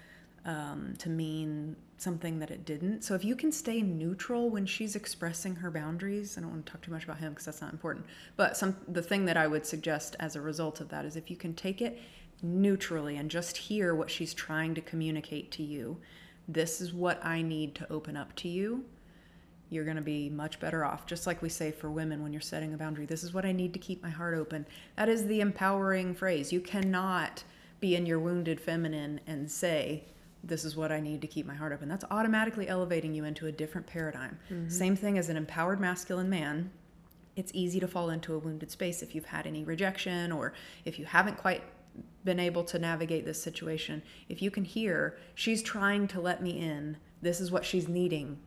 [0.44, 3.02] um, to mean something that it didn't.
[3.02, 6.72] So if you can stay neutral when she's expressing her boundaries, I don't want to
[6.72, 8.06] talk too much about him because that's not important.
[8.36, 11.30] But some the thing that I would suggest as a result of that is if
[11.30, 12.00] you can take it
[12.42, 15.98] neutrally and just hear what she's trying to communicate to you.
[16.46, 18.84] This is what I need to open up to you.
[19.70, 21.06] You're going to be much better off.
[21.06, 23.52] Just like we say for women when you're setting a boundary, this is what I
[23.52, 24.66] need to keep my heart open.
[24.96, 26.52] That is the empowering phrase.
[26.52, 27.44] You cannot
[27.80, 30.04] be in your wounded feminine and say,
[30.42, 31.88] this is what I need to keep my heart open.
[31.88, 34.38] That's automatically elevating you into a different paradigm.
[34.50, 34.68] Mm-hmm.
[34.68, 36.70] Same thing as an empowered masculine man.
[37.36, 40.54] It's easy to fall into a wounded space if you've had any rejection or
[40.84, 41.62] if you haven't quite
[42.24, 44.02] been able to navigate this situation.
[44.28, 48.38] If you can hear, she's trying to let me in, this is what she's needing,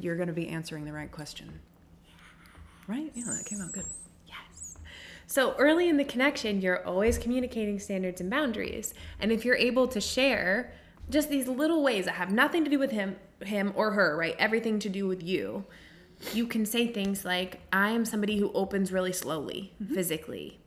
[0.00, 1.60] you're going to be answering the right question.
[2.86, 3.10] Right?
[3.14, 3.84] Yeah, that came out good.
[4.26, 4.78] Yes.
[5.26, 8.94] So early in the connection, you're always communicating standards and boundaries.
[9.20, 10.72] And if you're able to share
[11.10, 14.36] just these little ways that have nothing to do with him, him or her, right?
[14.38, 15.64] Everything to do with you.
[16.32, 19.94] You can say things like, I am somebody who opens really slowly mm-hmm.
[19.94, 20.58] physically.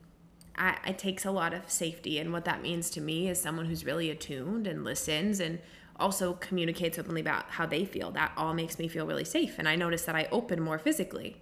[0.56, 2.20] I, it takes a lot of safety.
[2.20, 5.60] And what that means to me is someone who's really attuned and listens and
[6.02, 8.12] also communicates openly about how they feel.
[8.12, 9.58] That all makes me feel really safe.
[9.58, 11.38] And I notice that I open more physically.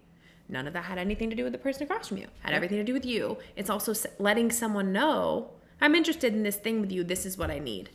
[0.48, 2.28] None of that had anything to do with the person across from you.
[2.42, 3.38] Had everything to do with you.
[3.56, 7.04] It's also letting someone know, I'm interested in this thing with you.
[7.04, 7.90] This is what I need.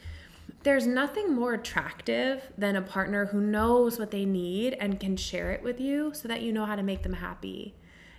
[0.62, 5.50] There's nothing more attractive than a partner who knows what they need and can share
[5.50, 7.74] it with you so that you know how to make them happy.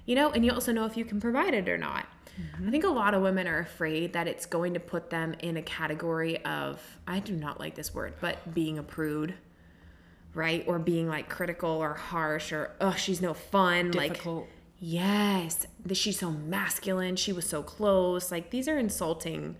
[0.06, 2.06] You know, and you also know if you can provide it or not.
[2.40, 2.68] Mm-hmm.
[2.68, 5.58] I think a lot of women are afraid that it's going to put them in
[5.58, 9.36] a category of, I do not like this word, but being a prude,
[10.34, 10.64] right?
[10.68, 13.92] Or being like critical or harsh or, oh, she's no fun.
[13.92, 14.22] Like,
[14.80, 17.16] Yes, that she's so masculine.
[17.16, 18.32] She was so close.
[18.32, 19.56] Like these are insulting.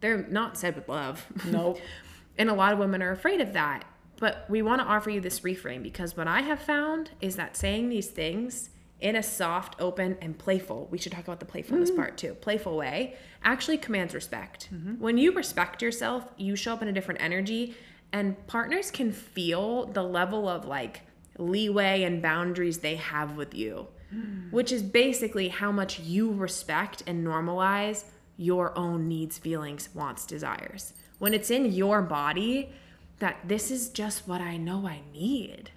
[0.00, 1.24] They're not said with love.
[1.46, 1.78] Nope.
[2.38, 3.84] and a lot of women are afraid of that.
[4.18, 7.56] But we want to offer you this reframe because what I have found is that
[7.56, 11.90] saying these things in a soft, open, and playful, we should talk about the playfulness
[11.90, 11.96] mm.
[11.96, 14.68] part too, playful way, actually commands respect.
[14.72, 14.94] Mm-hmm.
[14.94, 17.74] When you respect yourself, you show up in a different energy,
[18.12, 21.02] and partners can feel the level of like
[21.38, 24.50] leeway and boundaries they have with you, mm.
[24.50, 28.04] which is basically how much you respect and normalize
[28.38, 30.94] your own needs, feelings, wants, desires.
[31.18, 32.70] When it's in your body,
[33.18, 35.70] that this is just what I know I need.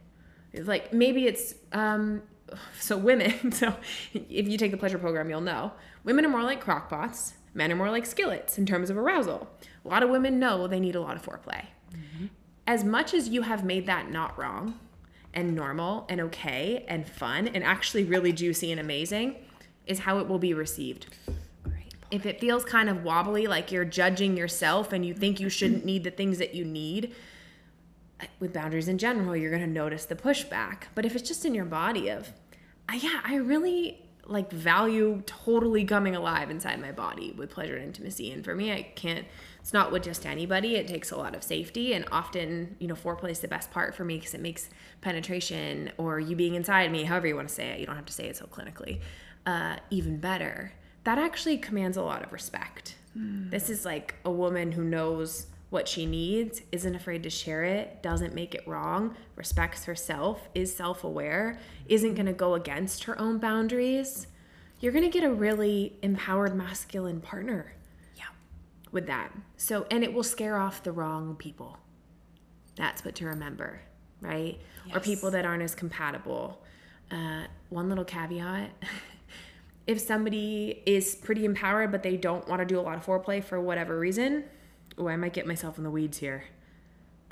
[0.52, 2.22] It's like maybe it's um
[2.80, 3.76] so women, so
[4.14, 5.74] if you take the pleasure program, you'll know.
[6.04, 9.48] Women are more like crockpots, men are more like skillets in terms of arousal.
[9.86, 11.66] A lot of women know they need a lot of foreplay.
[12.68, 14.80] As much as you have made that not wrong
[15.34, 19.36] and normal and okay and fun and actually really juicy and amazing,
[19.88, 21.08] is how it will be received
[22.12, 25.86] if it feels kind of wobbly, like you're judging yourself and you think you shouldn't
[25.86, 27.14] need the things that you need,
[28.40, 30.84] with boundaries in general, you're going to notice the pushback.
[30.96, 32.39] But if it's just in your body of, "Ah,
[32.96, 38.32] yeah, I really like value totally coming alive inside my body with pleasure and intimacy.
[38.32, 39.26] And for me, I can't,
[39.60, 40.76] it's not with just anybody.
[40.76, 41.94] It takes a lot of safety.
[41.94, 44.70] And often, you know, foreplay is the best part for me because it makes
[45.02, 48.06] penetration or you being inside me, however you want to say it, you don't have
[48.06, 49.00] to say it so clinically,
[49.48, 50.74] uh, even better
[51.04, 52.96] that actually commands a lot of respect.
[53.50, 58.02] This is like a woman who knows what she needs, isn't afraid to share it,
[58.02, 63.20] doesn't make it wrong, respects herself, is self aware, isn't going to go against her
[63.20, 64.28] own boundaries.
[64.80, 67.74] You're going to get a really empowered masculine partner
[68.16, 68.24] Yeah.
[68.92, 69.32] with that.
[69.58, 71.78] So, and it will scare off the wrong people.
[72.76, 73.82] That's what to remember,
[74.22, 74.58] right?
[74.94, 76.62] Or people that aren't as compatible.
[77.12, 78.70] Uh, one little caveat
[79.88, 83.44] if somebody is pretty empowered, but they don't want to do a lot of foreplay
[83.44, 84.44] for whatever reason,
[85.00, 86.44] oh, I might get myself in the weeds here.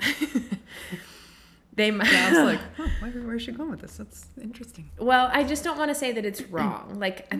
[1.74, 2.12] they might.
[2.12, 3.96] I was like, huh, where, where's she going with this?
[3.96, 4.90] That's interesting.
[4.98, 6.98] Well, I just don't want to say that it's wrong.
[6.98, 7.32] Like,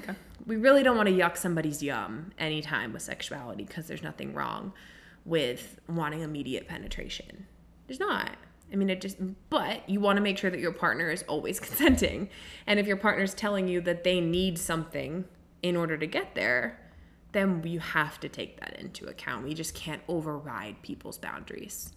[0.46, 4.72] we really don't want to yuck somebody's yum anytime with sexuality because there's nothing wrong
[5.24, 7.46] with wanting immediate penetration.
[7.86, 8.30] There's not.
[8.72, 9.16] I mean, it just,
[9.48, 12.28] but you want to make sure that your partner is always consenting.
[12.66, 15.24] And if your partner's telling you that they need something
[15.62, 16.78] in order to get there,
[17.32, 19.44] then you have to take that into account.
[19.44, 21.92] We just can't override people's boundaries.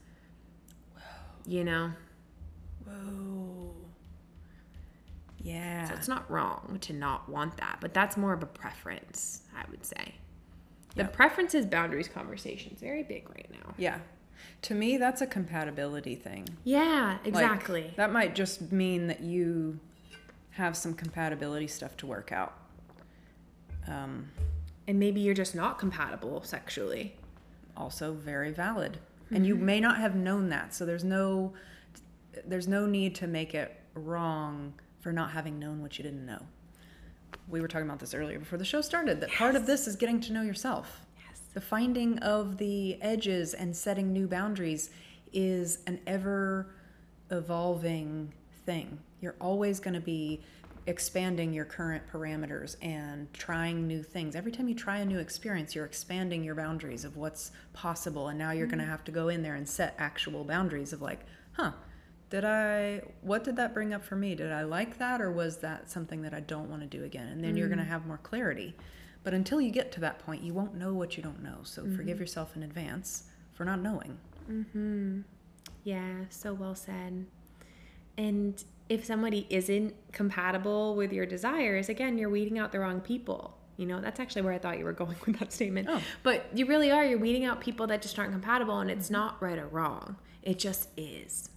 [1.45, 1.91] You know?
[2.85, 3.73] Whoa.
[5.43, 5.87] Yeah.
[5.87, 9.63] So it's not wrong to not want that, but that's more of a preference, I
[9.71, 10.15] would say.
[10.95, 11.07] The Yeah.
[11.07, 13.73] preferences boundaries conversation is very big right now.
[13.77, 13.99] yeah.
[14.63, 16.47] To me, that's a compatibility thing.
[16.63, 17.93] Yeah, Like, exactly.
[17.95, 19.79] that might just mean that you
[20.51, 22.53] have some compatibility stuff to work out.
[23.87, 24.29] Um,
[24.87, 27.15] and maybe you're just not compatible sexually.
[27.77, 28.97] also very valid.
[29.31, 29.65] And you mm-hmm.
[29.65, 30.73] may not have known that.
[30.73, 31.53] So there's no
[32.45, 36.41] there's no need to make it wrong for not having known what you didn't know.
[37.47, 39.95] We were talking about this earlier before the show started that part of this is
[39.95, 41.05] getting to know yourself.
[41.27, 41.41] Yes.
[41.53, 44.89] The finding of the edges and setting new boundaries
[45.33, 46.67] is an ever
[47.29, 48.33] evolving
[48.65, 48.99] thing.
[49.21, 50.41] You're always going to be
[50.87, 54.35] expanding your current parameters and trying new things.
[54.35, 58.29] Every time you try a new experience, you're expanding your boundaries of what's possible.
[58.29, 58.91] And now you're going to mm-hmm.
[58.91, 61.71] have to go in there and set actual boundaries of like, huh,
[62.29, 64.35] did I, what did that bring up for me?
[64.35, 67.27] Did I like that or was that something that I don't want to do again?
[67.27, 67.93] And then you're going to mm-hmm.
[67.93, 68.73] have more clarity.
[69.23, 71.59] But until you get to that point, you won't know what you don't know.
[71.63, 72.21] So forgive mm-hmm.
[72.21, 74.17] yourself in advance for not knowing.
[75.83, 77.25] Yeah, so well said.
[78.17, 83.57] And if somebody isn't compatible with your desires, again, you're weeding out the wrong people.
[83.77, 85.87] You know, that's actually where I thought you were going with that statement.
[85.89, 86.01] Oh.
[86.23, 87.05] But you really are.
[87.05, 90.17] You're weeding out people that just aren't compatible, and it's not right or wrong.
[90.43, 91.49] It just is.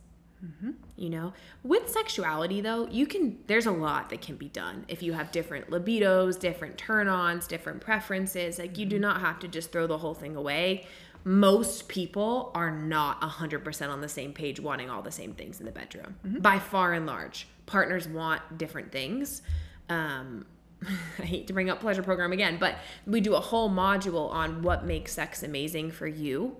[0.44, 0.70] Mm-hmm.
[0.94, 1.32] You know,
[1.64, 5.32] with sexuality though, you can, there's a lot that can be done if you have
[5.32, 8.60] different libidos, different turn ons, different preferences.
[8.60, 9.02] Like, you do mm-hmm.
[9.02, 10.86] not have to just throw the whole thing away.
[11.24, 15.66] Most people are not 100% on the same page wanting all the same things in
[15.66, 17.48] the bedroom by far and large.
[17.66, 19.40] Partners want different things.
[19.88, 20.44] Um,
[21.18, 24.62] I hate to bring up pleasure program again, but we do a whole module on
[24.62, 26.56] what makes sex amazing for you.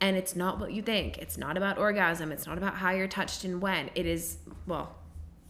[0.00, 1.18] And it's not what you think.
[1.18, 2.30] It's not about orgasm.
[2.30, 3.90] It's not about how you're touched and when.
[3.94, 4.94] It is, well,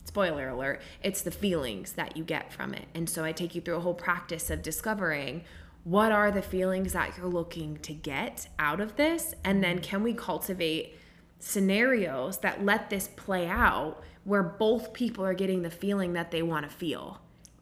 [0.04, 2.86] spoiler alert, it's the feelings that you get from it.
[2.94, 5.44] And so I take you through a whole practice of discovering
[5.86, 9.34] what are the feelings that you're looking to get out of this.
[9.44, 10.98] And then can we cultivate
[11.38, 16.42] scenarios that let this play out where both people are getting the feeling that they
[16.42, 17.20] want to feel?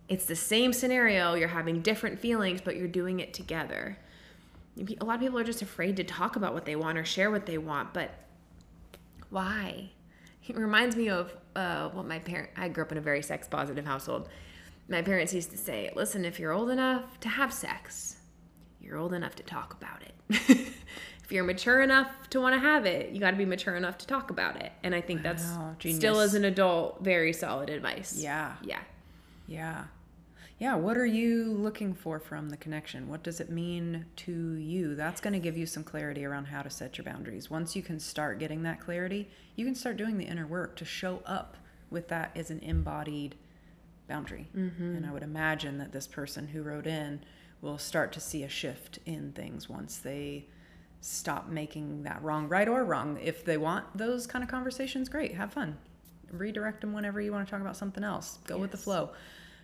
[0.08, 3.98] It's the same scenario, you're having different feelings, but you're doing it together
[4.76, 7.30] a lot of people are just afraid to talk about what they want or share
[7.30, 8.10] what they want but
[9.30, 9.90] why
[10.46, 13.46] it reminds me of uh, what my parent i grew up in a very sex
[13.48, 14.28] positive household
[14.88, 18.13] my parents used to say listen if you're old enough to have sex
[18.84, 20.14] you're old enough to talk about it
[21.24, 23.96] if you're mature enough to want to have it you got to be mature enough
[23.98, 27.70] to talk about it and i think that's Wow, still as an adult very solid
[27.70, 28.54] advice Yeah.
[28.62, 28.80] yeah
[29.46, 29.84] Yeah.
[30.58, 30.76] Yeah.
[30.76, 33.08] What are you looking for from the connection?
[33.08, 34.94] What does it mean to you?
[34.94, 37.50] That's going to give you some clarity around how to set your boundaries.
[37.50, 40.84] Once you can start getting that clarity, you can start doing the inner work to
[40.84, 41.56] show up
[41.90, 43.34] with that as an embodied
[44.08, 44.46] boundary.
[44.56, 44.94] Mm-hmm.
[44.96, 47.20] And I would imagine that this person who wrote in
[47.64, 50.46] will start to see a shift in things once they
[51.00, 53.18] stop making that wrong, right or wrong.
[53.20, 55.76] If they want those kind of conversations, great, have fun.
[56.30, 58.38] Redirect them whenever you want to talk about something else.
[58.46, 59.10] Go with the flow.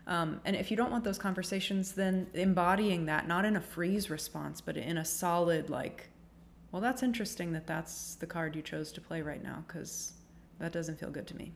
[0.07, 4.11] Um, and if you don't want those conversations, then embodying that, not in a freeze
[4.11, 6.09] response, but in a solid, like,
[6.73, 10.15] well, that's interesting that that's the card you chose to play right now because
[10.59, 11.53] that doesn't feel good to me.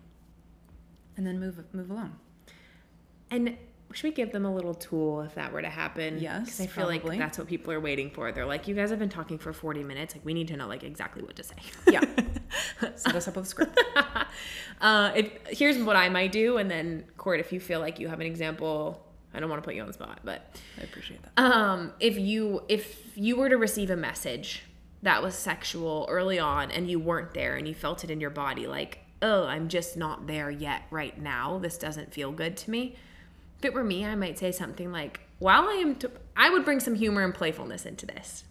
[1.16, 2.18] And then move move along.
[3.30, 3.57] And
[3.93, 6.18] should we give them a little tool if that were to happen?
[6.18, 7.11] Yes, because I feel probably.
[7.11, 8.32] like that's what people are waiting for.
[8.32, 10.14] They're like, "You guys have been talking for forty minutes.
[10.14, 11.57] Like, we need to know like exactly what to say."
[11.91, 12.01] Yeah.
[12.97, 13.80] Set us up with a script.
[14.80, 18.09] uh, if, here's what I might do, and then Court, if you feel like you
[18.09, 19.05] have an example
[19.35, 21.43] I don't want to put you on the spot, but I appreciate that.
[21.43, 24.62] um, if you if you were to receive a message
[25.03, 28.30] that was sexual early on and you weren't there and you felt it in your
[28.30, 31.59] body, like, oh, I'm just not there yet right now.
[31.59, 32.97] This doesn't feel good to me.
[33.64, 36.66] If it were me, I might say something like, while I am, t- I would
[36.66, 38.44] bring some humor and playfulness into this.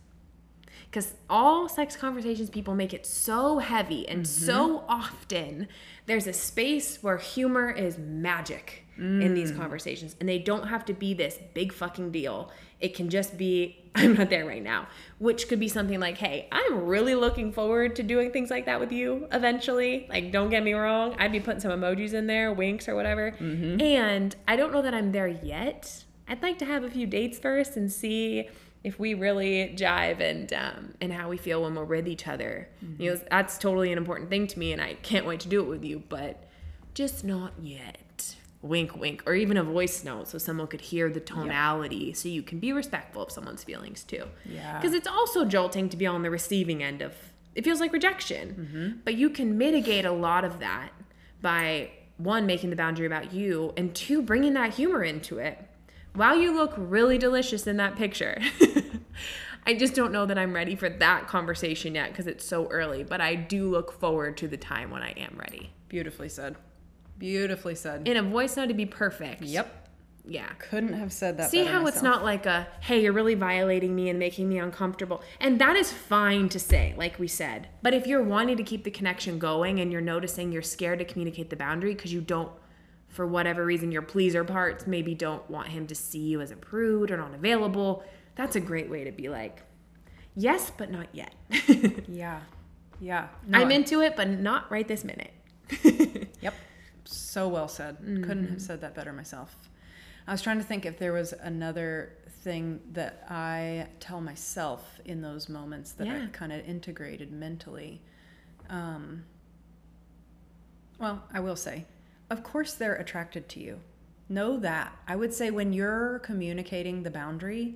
[0.89, 4.89] Because all sex conversations, people make it so heavy, and so mm-hmm.
[4.89, 5.67] often
[6.07, 9.57] there's a space where humor is magic in these mm.
[9.57, 12.51] conversations, and they don't have to be this big fucking deal.
[12.83, 14.87] It can just be, I'm not there right now,
[15.19, 18.79] which could be something like, hey, I'm really looking forward to doing things like that
[18.79, 20.05] with you eventually.
[20.09, 23.33] Like, don't get me wrong, I'd be putting some emojis in there, winks or whatever.
[23.81, 26.03] And I don't know that I'm there yet.
[26.27, 28.49] I'd like to have a few dates first and see
[28.83, 32.67] if we really jive and um, and how we feel when we're with each other.
[32.99, 35.61] You know, that's totally an important thing to me, and I can't wait to do
[35.61, 36.03] it with you.
[36.09, 36.43] But
[36.93, 37.97] just not yet.
[38.63, 42.41] Wink, wink, or even a voice note so someone could hear the tonality, so you
[42.41, 44.23] can be respectful of someone's feelings too.
[44.45, 44.79] Yeah.
[44.79, 47.13] Because it's also jolting to be on the receiving end of.
[47.55, 48.99] It feels like rejection, mm-hmm.
[49.03, 50.89] but you can mitigate a lot of that
[51.41, 55.59] by one making the boundary about you, and two bringing that humor into it.
[56.15, 58.39] Wow, you look really delicious in that picture.
[59.65, 63.03] I just don't know that I'm ready for that conversation yet because it's so early,
[63.03, 65.71] but I do look forward to the time when I am ready.
[65.87, 66.55] Beautifully said.
[67.23, 68.05] Beautifully said.
[68.05, 69.43] In a voice note to be perfect.
[69.43, 69.87] yep.
[70.25, 70.49] Yeah.
[70.59, 71.49] Couldn't have said that.
[71.49, 75.23] See how it's not like a, hey, you're really violating me and making me uncomfortable.
[75.39, 77.69] And that is fine to say, like we said.
[77.81, 81.05] But if you're wanting to keep the connection going and you're noticing you're scared to
[81.05, 82.51] communicate the boundary because you don't,
[83.07, 86.57] for whatever reason, your pleaser parts maybe don't want him to see you as a
[86.57, 88.03] prude or not available,
[88.35, 89.61] that's a great way to be like,
[90.35, 91.33] yes, but not yet.
[92.09, 92.41] Yeah.
[92.99, 93.27] Yeah.
[93.53, 95.31] I'm into it, but not right this minute.
[96.41, 96.53] Yep.
[97.05, 97.97] So well said.
[98.23, 99.55] Couldn't have said that better myself.
[100.27, 105.21] I was trying to think if there was another thing that I tell myself in
[105.21, 108.01] those moments that I kind of integrated mentally.
[108.69, 109.25] Um,
[110.99, 111.85] well, I will say,
[112.29, 113.79] of course, they're attracted to you.
[114.29, 114.93] Know that.
[115.07, 117.75] I would say when you're communicating the boundary,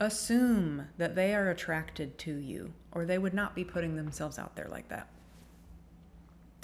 [0.00, 4.56] assume that they are attracted to you, or they would not be putting themselves out
[4.56, 5.08] there like that.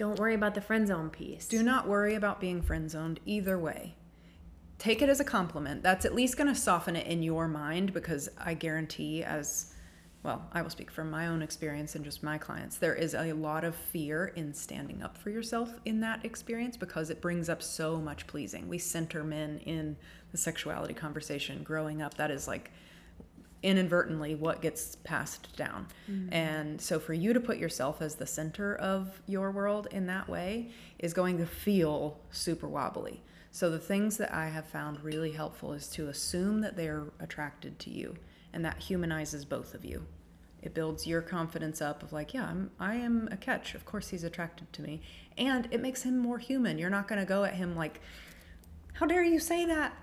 [0.00, 1.46] Don't worry about the friend zone piece.
[1.46, 3.96] Do not worry about being friend zoned either way.
[4.78, 5.82] Take it as a compliment.
[5.82, 9.74] That's at least going to soften it in your mind because I guarantee, as
[10.22, 13.34] well, I will speak from my own experience and just my clients, there is a
[13.34, 17.62] lot of fear in standing up for yourself in that experience because it brings up
[17.62, 18.68] so much pleasing.
[18.68, 19.98] We center men in
[20.32, 22.14] the sexuality conversation growing up.
[22.14, 22.70] That is like
[23.62, 25.86] inadvertently what gets passed down.
[26.10, 26.32] Mm-hmm.
[26.32, 30.28] And so for you to put yourself as the center of your world in that
[30.28, 33.22] way is going to feel super wobbly.
[33.50, 37.78] So the things that I have found really helpful is to assume that they're attracted
[37.80, 38.16] to you
[38.52, 40.06] and that humanizes both of you.
[40.62, 43.74] It builds your confidence up of like, yeah, I'm I am a catch.
[43.74, 45.00] Of course he's attracted to me.
[45.38, 46.78] And it makes him more human.
[46.78, 48.00] You're not going to go at him like,
[48.94, 49.96] "How dare you say that?"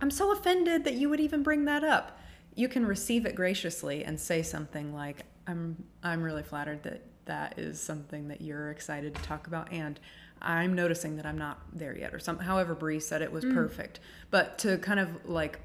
[0.00, 2.18] I'm so offended that you would even bring that up.
[2.54, 7.58] You can receive it graciously and say something like, "I'm I'm really flattered that that
[7.58, 9.98] is something that you're excited to talk about and
[10.42, 13.54] I'm noticing that I'm not there yet or some however Bree said it was mm.
[13.54, 14.00] perfect.
[14.30, 15.60] But to kind of like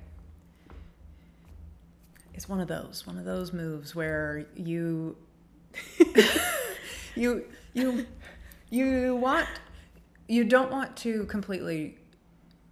[2.33, 5.17] it's one of those, one of those moves where you
[7.15, 8.05] you you
[8.69, 9.47] you want
[10.27, 11.98] you don't want to completely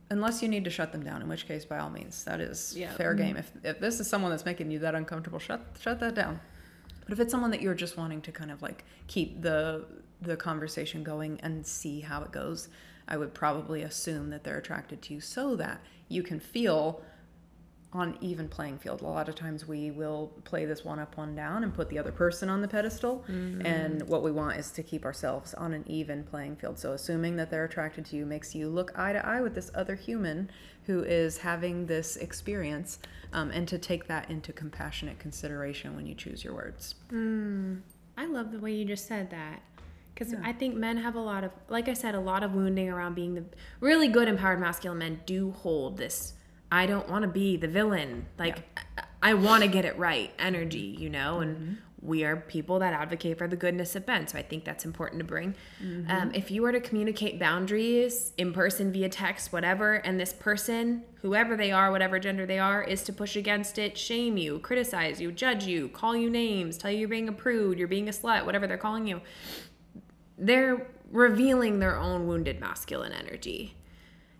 [0.10, 2.74] unless you need to shut them down in which case by all means that is
[2.78, 2.92] Yeah.
[2.94, 3.26] fair mm-hmm.
[3.26, 3.38] game.
[3.38, 6.40] If, if this is someone that's making you that uncomfortable shut shut that down.
[7.04, 9.86] But if it's someone that you're just wanting to kind of like keep the
[10.22, 12.70] the conversation going and see how it goes
[13.08, 15.80] i would probably assume that they're attracted to you so that
[16.10, 17.02] you can feel
[17.98, 19.02] on even playing field.
[19.02, 21.98] A lot of times we will play this one up, one down, and put the
[22.00, 23.24] other person on the pedestal.
[23.66, 26.78] And what we want is to keep ourselves on an even playing field.
[26.80, 29.72] So assuming that they're attracted to you makes you look eye to eye with this
[29.76, 30.50] other human
[30.86, 33.00] who is having this experience,
[33.34, 36.96] um, and to take that into compassionate consideration when you choose your words.
[38.18, 39.62] I love the way you just said that.
[40.14, 42.90] Because I think men have a lot of, like I said, a lot of wounding
[42.90, 43.44] around being the
[43.82, 46.34] really good empowered masculine men do hold this.
[46.72, 48.26] I don't want to be the villain.
[48.38, 48.60] Like,
[48.98, 51.40] I, I want to get it right energy, you know?
[51.40, 54.28] And we are people that advocate for the goodness of men.
[54.28, 55.56] So I think that's important to bring.
[56.10, 61.04] Um, if you were to communicate boundaries in person, via text, whatever, and this person,
[61.22, 65.20] whoever they are, whatever gender they are, is to push against it, shame you, criticize
[65.20, 68.12] you, judge you, call you names, tell you you're being a prude, you're being a
[68.12, 69.20] slut, whatever they're calling you,
[70.38, 73.76] they're revealing their own wounded masculine energy.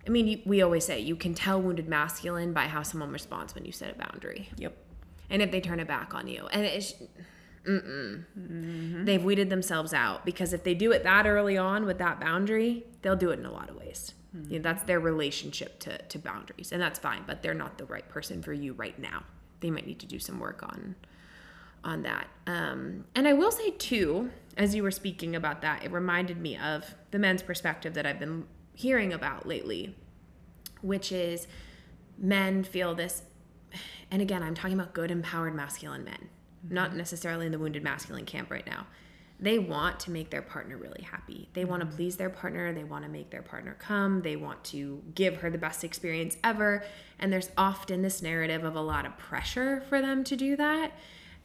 [0.08, 3.66] I mean, we always say you can tell wounded masculine by how someone responds when
[3.66, 4.50] you set a boundary.
[4.58, 4.76] Yep.
[5.30, 6.94] and if they turn it back on you and it's
[7.66, 9.06] mm-mm.
[9.06, 12.86] they've weeded themselves out because if they do it that early on with that boundary
[13.02, 14.14] they'll do it in a lot of ways
[14.50, 17.86] you know, that's their relationship to, to boundaries and that's fine but they're not the
[17.86, 19.24] right person for you right now
[19.60, 20.96] they might need to do some work on
[21.84, 25.92] on that um, and i will say too as you were speaking about that it
[25.92, 28.46] reminded me of the men's perspective that i've been
[28.78, 29.96] hearing about lately
[30.82, 31.48] which is
[32.18, 33.24] men feel this
[34.12, 36.30] and again i'm talking about good empowered masculine men
[36.70, 36.98] not mm-hmm.
[36.98, 38.88] necessarily in the wounded masculine camp right now.
[39.40, 41.50] They want to make their partner really happy.
[41.54, 41.96] They want to mm-hmm.
[41.96, 42.74] please their partner.
[42.74, 44.22] They want to make their partner come.
[44.24, 46.84] They want to give her the best experience ever.
[47.20, 50.92] And there's often this narrative of a lot of pressure for them to do that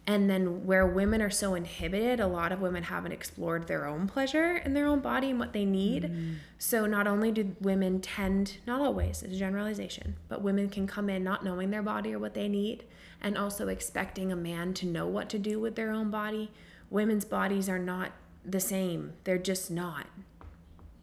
[0.07, 4.09] and then where women are so inhibited, a lot of women haven't explored their own
[4.09, 6.05] pleasure in their own body and what they need.
[6.05, 6.35] Mm.
[6.59, 11.09] So not only do women tend, not always, it's a generalization, but women can come
[11.09, 12.85] in not knowing their body or what they need
[13.21, 16.51] and also expecting a man to know what to do with their own body.
[16.91, 18.11] Women's bodies are not
[18.45, 19.13] the same.
[19.23, 20.07] They're just not.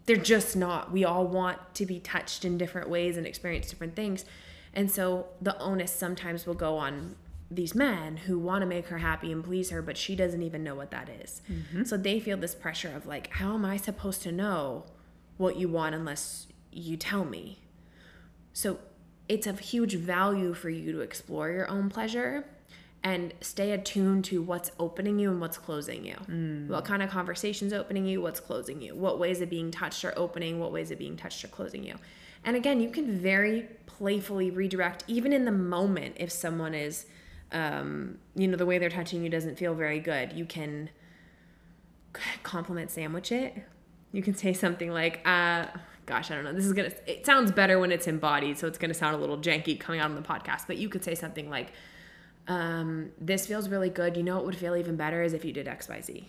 [0.07, 0.91] They're just not.
[0.91, 4.25] We all want to be touched in different ways and experience different things.
[4.73, 7.15] And so the onus sometimes will go on
[7.51, 10.63] these men who want to make her happy and please her, but she doesn't even
[10.63, 11.41] know what that is.
[11.51, 11.83] Mm-hmm.
[11.83, 14.85] So they feel this pressure of like, how am I supposed to know
[15.37, 17.59] what you want unless you tell me?
[18.53, 18.79] So
[19.27, 22.45] it's of huge value for you to explore your own pleasure
[23.03, 26.15] and stay attuned to what's opening you and what's closing you.
[26.27, 26.67] Mm.
[26.67, 30.13] What kind of conversations opening you, what's closing you, what ways of being touched are
[30.17, 31.95] opening, what ways of being touched are closing you.
[32.43, 37.05] And again, you can very playfully redirect, even in the moment, if someone is,
[37.51, 40.33] um, you know, the way they're touching you doesn't feel very good.
[40.33, 40.89] You can
[42.43, 43.55] compliment sandwich it.
[44.11, 45.67] You can say something like, uh,
[46.05, 46.53] gosh, I don't know.
[46.53, 49.15] This is going to, it sounds better when it's embodied, so it's going to sound
[49.15, 51.71] a little janky coming out on the podcast, but you could say something like,
[52.47, 54.17] um, this feels really good.
[54.17, 56.23] You know what would feel even better is if you did XYZ.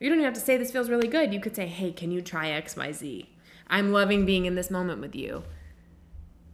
[0.00, 1.32] You don't even have to say this feels really good.
[1.32, 3.26] You could say, hey, can you try XYZ?
[3.68, 5.44] I'm loving being in this moment with you.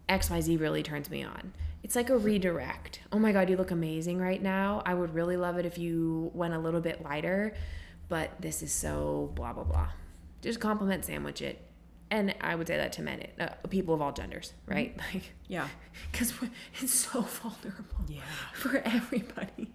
[0.09, 1.53] XYZ really turns me on.
[1.83, 3.01] It's like a redirect.
[3.11, 4.83] Oh my God, you look amazing right now.
[4.85, 7.55] I would really love it if you went a little bit lighter,
[8.09, 9.89] but this is so blah, blah, blah.
[10.43, 11.61] Just compliment sandwich it.
[12.11, 14.97] And I would say that to men, uh, people of all genders, right?
[15.15, 15.69] Like, Yeah.
[16.13, 16.33] because
[16.81, 18.21] it's so vulnerable Yeah.
[18.55, 19.71] for everybody.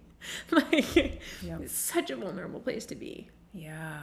[0.50, 1.60] like, Yep.
[1.62, 3.30] it's such a vulnerable place to be.
[3.52, 4.02] Yeah.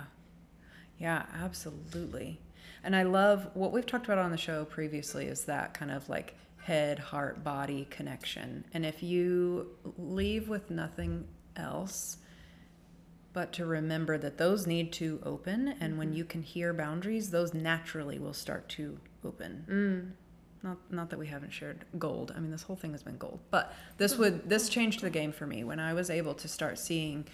[0.98, 2.42] Yeah, absolutely.
[2.84, 6.10] And I love what we've talked about on the show previously is that kind of
[6.10, 8.66] like head, heart, body connection.
[8.74, 12.18] And if you leave with nothing else
[13.34, 16.18] but to remember that those need to open, and when mm-hmm.
[16.18, 19.66] you can hear boundaries, those naturally will start to open.
[19.68, 20.12] Mm.
[20.64, 22.32] Not, not that we haven't shared gold.
[22.36, 23.40] I mean, this whole thing has been gold.
[23.52, 26.80] But this would this changed the game for me when I was able to start
[26.80, 27.26] seeing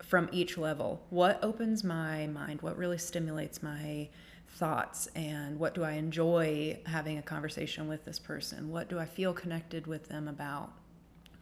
[0.00, 4.08] from each level what opens my mind, what really stimulates my
[4.50, 8.70] thoughts, and what do I enjoy having a conversation with this person?
[8.70, 10.72] What do I feel connected with them about?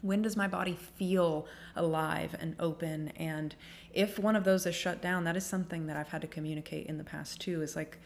[0.03, 3.09] when does my body feel alive and open?
[3.17, 3.55] And
[3.93, 6.87] if one of those is shut down that is something that i've had to communicate
[6.87, 7.63] in the past too.
[7.63, 7.99] Is like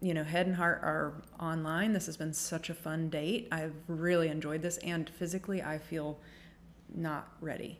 [0.00, 1.92] you know head and heart are online.
[1.92, 3.48] This has been such a fun date.
[3.52, 6.18] I've really enjoyed this and physically i feel
[6.94, 7.78] not ready.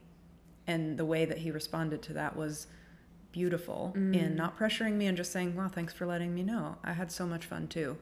[0.67, 2.67] And the way that he responded to that was
[3.35, 6.93] beautiful in not pressuring me and just saying well thanks for letting me know i
[6.93, 7.97] had so much fun too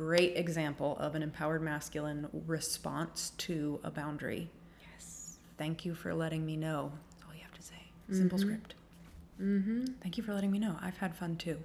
[0.00, 4.50] great example of an empowered masculine response to a boundary.
[4.94, 5.36] Yes.
[5.58, 6.92] Thank you for letting me know.
[7.10, 7.74] That's all you have to say.
[8.10, 8.74] Simple script.
[9.38, 9.84] Mm-hmm.
[10.02, 10.76] Thank you for letting me know.
[10.80, 11.58] I've had fun too.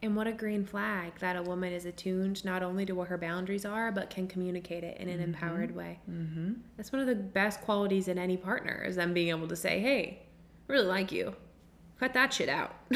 [0.00, 3.18] And what a green flag that a woman is attuned not only to what her
[3.18, 5.98] boundaries are, but can communicate it in an empowered way.
[6.08, 6.52] Mm-hmm.
[6.76, 9.80] That's one of the best qualities in any partner is them being able to say,
[9.80, 10.22] "Hey,
[10.68, 11.34] really like you.
[11.98, 12.74] Cut that shit out.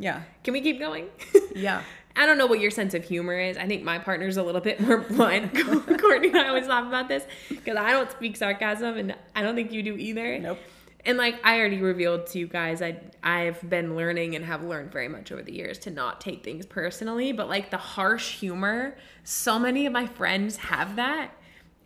[0.00, 0.22] Yeah.
[0.44, 1.08] Can we keep going?"
[1.54, 1.82] Yeah.
[2.16, 3.58] I don't know what your sense of humor is.
[3.58, 5.54] I think my partner's a little bit more blunt.
[5.54, 9.54] Courtney and I always laugh about this because I don't speak sarcasm, and I don't
[9.54, 10.38] think you do either.
[10.38, 10.58] Nope.
[11.04, 14.90] And like I already revealed to you guys, I I've been learning and have learned
[14.90, 18.96] very much over the years to not take things personally, but like the harsh humor,
[19.22, 21.32] so many of my friends have that,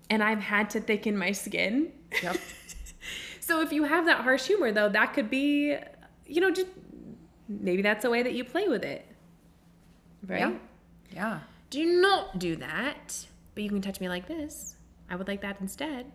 [0.08, 1.92] and I've had to thicken my skin.
[2.22, 2.36] Yep.
[3.44, 5.76] So if you have that harsh humor though, that could be,
[6.24, 6.68] you know, just
[7.46, 9.06] maybe that's a way that you play with it.
[10.26, 10.38] Right?
[10.38, 10.52] Yeah.
[11.12, 11.40] Yeah.
[11.68, 13.26] Do not do that.
[13.54, 14.76] But you can touch me like this.
[15.10, 16.10] I would like that instead.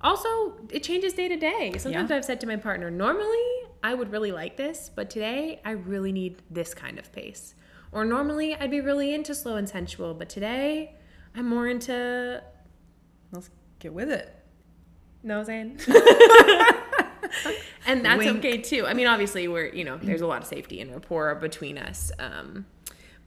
[0.00, 1.72] Also, it changes day to day.
[1.76, 2.16] Sometimes Yeah.
[2.16, 3.48] I've said to my partner, normally
[3.82, 7.56] I would really like this, but today I really need this kind of pace.
[7.90, 10.94] Or normally I'd be really into slow and sensual, but today
[11.34, 12.44] I'm more into
[13.32, 13.50] Let's
[13.80, 14.39] get with it.
[15.22, 15.78] No saying.
[17.86, 18.38] and that's Wink.
[18.38, 18.86] okay too.
[18.86, 22.12] I mean, obviously we're you know there's a lot of safety and rapport between us,
[22.18, 22.66] um,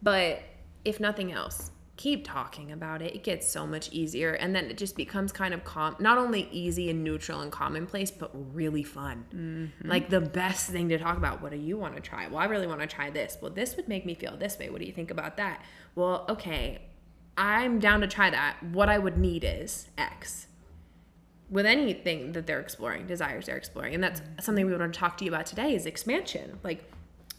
[0.02, 0.41] but
[0.86, 3.16] if nothing else, keep talking about it.
[3.16, 5.96] It gets so much easier, and then it just becomes kind of calm.
[6.00, 9.72] Not only easy and neutral and commonplace, but really fun.
[9.84, 11.41] Like the best thing to talk about.
[11.41, 12.28] What do you want to try?
[12.28, 13.38] Well, I really want to try this.
[13.41, 14.70] Well, this would make me feel this way.
[14.70, 15.64] What do you think about that?
[15.96, 16.82] Well, okay,
[17.38, 18.58] I'm down to try that.
[18.72, 20.48] What I would need is X
[21.54, 23.93] with anything that they're exploring, desires they're exploring.
[23.93, 26.58] And that's something we want to talk to you about today is expansion.
[26.64, 26.91] Like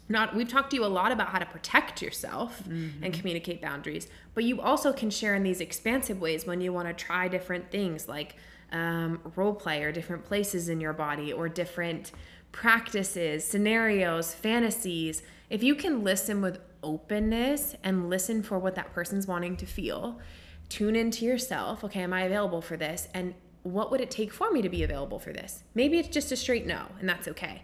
[0.08, 2.62] not we've talked to you a lot about how to protect yourself
[3.02, 6.86] and communicate boundaries, but you also can share in these expansive ways when you want
[6.86, 8.36] to try different things like
[8.70, 12.12] um, role play or different places in your body or different
[12.52, 15.22] practices, scenarios, fantasies.
[15.50, 20.20] If you can listen with openness and listen for what that person's wanting to feel,
[20.68, 21.82] tune into yourself.
[21.82, 23.08] Okay, am I available for this?
[23.12, 23.34] And
[23.64, 25.64] what would it take for me to be available for this?
[25.74, 27.62] Maybe it's just a straight no, and that's okay.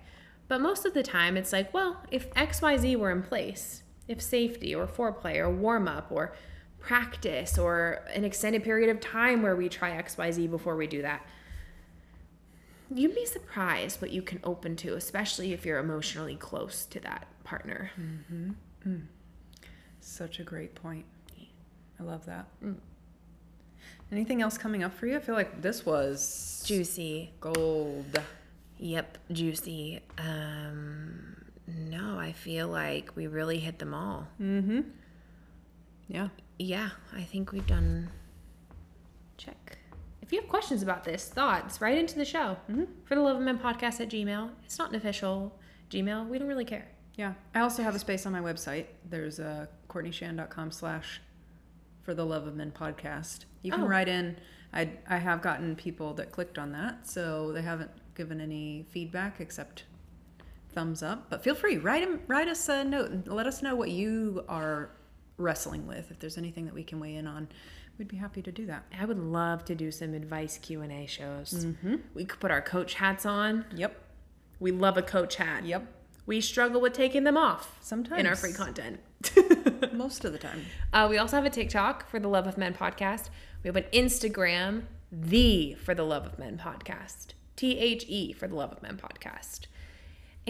[0.48, 4.74] But most of the time, it's like, well, if XYZ were in place, if safety
[4.74, 6.34] or foreplay or warm up or
[6.80, 11.24] practice or an extended period of time where we try XYZ before we do that,
[12.92, 17.28] you'd be surprised what you can open to, especially if you're emotionally close to that
[17.44, 17.90] partner.
[18.00, 18.50] Mm-hmm.
[18.88, 19.02] Mm.
[20.00, 21.04] Such a great point.
[22.00, 22.46] I love that.
[22.64, 22.76] Mm.
[24.12, 25.16] Anything else coming up for you?
[25.16, 27.32] I feel like this was Juicy.
[27.40, 28.20] gold.
[28.78, 30.00] Yep, juicy.
[30.18, 31.36] Um,
[31.66, 34.26] no, I feel like we really hit them all.
[34.40, 34.80] Mm-hmm.
[36.08, 36.28] Yeah.
[36.58, 38.10] Yeah, I think we've done.
[39.36, 39.78] Check.
[40.22, 42.56] If you have questions about this, thoughts, write into the show
[43.04, 44.50] for the Love of Men podcast at Gmail.
[44.64, 45.58] It's not an official
[45.90, 46.28] Gmail.
[46.28, 46.86] We don't really care.
[47.16, 47.34] Yeah.
[47.54, 48.86] I also have a space on my website.
[49.08, 51.20] There's uh, courtneyschand.com slash
[52.02, 53.44] for the love of men podcast.
[53.62, 53.86] You can Oh.
[53.86, 54.36] write in.
[54.72, 59.40] I, I have gotten people that clicked on that, so they haven't given any feedback
[59.40, 59.84] except
[60.72, 61.28] thumbs up.
[61.28, 63.90] But feel free, write, write 'em- write us a note and let us know what
[63.90, 64.90] you are
[65.36, 66.10] wrestling with.
[66.10, 67.48] If there's anything that we can weigh in on,
[67.98, 68.84] we'd be happy to do that.
[68.98, 71.64] I would love to do some advice Q and A shows.
[71.66, 71.96] Mm-hmm.
[72.14, 73.64] We could put our coach hats on.
[73.74, 74.00] Yep.
[74.60, 75.64] We love a coach hat.
[75.64, 75.86] Yep.
[76.26, 78.20] We struggle with taking them off Sometimes.
[78.20, 79.00] in our free content.
[79.92, 80.64] Most of the time.
[80.92, 83.30] Uh, we also have a TikTok for the Love of Men podcast.
[83.62, 87.34] We have an Instagram, the For the Love of Men podcast.
[87.56, 89.66] T H E for the Love of Men podcast.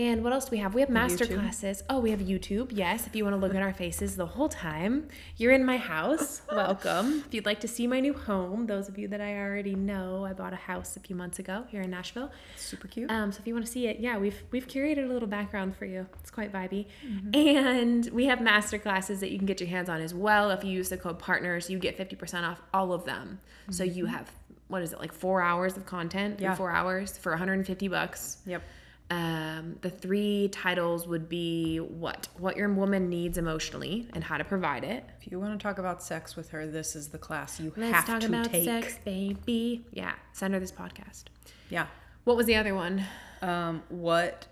[0.01, 0.72] And what else do we have?
[0.72, 1.34] We have master YouTube.
[1.34, 1.84] classes.
[1.90, 2.70] Oh, we have YouTube.
[2.72, 5.76] Yes, if you want to look at our faces the whole time, you're in my
[5.76, 6.40] house.
[6.51, 7.22] Welcome.
[7.26, 10.24] if you'd like to see my new home, those of you that I already know,
[10.24, 12.30] I bought a house a few months ago here in Nashville.
[12.57, 13.11] Super cute.
[13.11, 15.76] Um, so if you want to see it, yeah, we've we've curated a little background
[15.76, 16.07] for you.
[16.20, 16.86] It's quite vibey,
[17.34, 20.51] and we have master classes that you can get your hands on as well.
[20.51, 23.38] If you use the code partners, you get fifty percent off all of them.
[23.68, 24.32] So you have
[24.68, 26.40] what is it like four hours of content?
[26.40, 26.55] Yeah.
[26.55, 28.38] four hours for one hundred and fifty bucks.
[28.46, 28.62] yep.
[29.11, 34.44] Um, the three titles would be what what your woman needs emotionally and how to
[34.44, 35.04] provide it.
[35.20, 37.92] If you want to talk about sex with her, this is the class you Let's
[37.92, 38.64] have talk to about take.
[38.64, 39.84] sex, baby.
[39.92, 41.24] Yeah, send her this podcast.
[41.70, 41.86] Yeah.
[42.24, 43.04] What was the other one?
[43.42, 44.46] Um, what?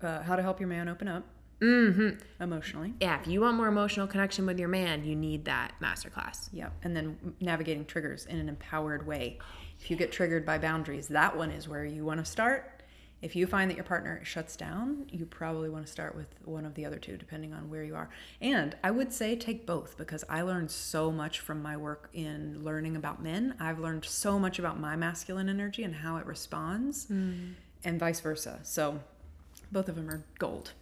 [0.00, 1.24] Uh, how to help your man open up?
[1.60, 2.20] Mm-hmm.
[2.42, 2.92] Emotionally.
[3.00, 6.50] yeah, if you want more emotional connection with your man, you need that masterclass.
[6.52, 6.70] Yep.
[6.84, 9.38] And then navigating triggers in an empowered way.
[9.80, 12.75] If you get triggered by boundaries, that one is where you want to start.
[13.22, 16.66] If you find that your partner shuts down, you probably want to start with one
[16.66, 18.10] of the other two, depending on where you are.
[18.42, 22.62] And I would say take both because I learned so much from my work in
[22.62, 23.54] learning about men.
[23.58, 27.56] I've learned so much about my masculine energy and how it responds, and
[27.98, 28.60] vice versa.
[28.62, 29.00] So
[29.72, 30.72] both of them are gold.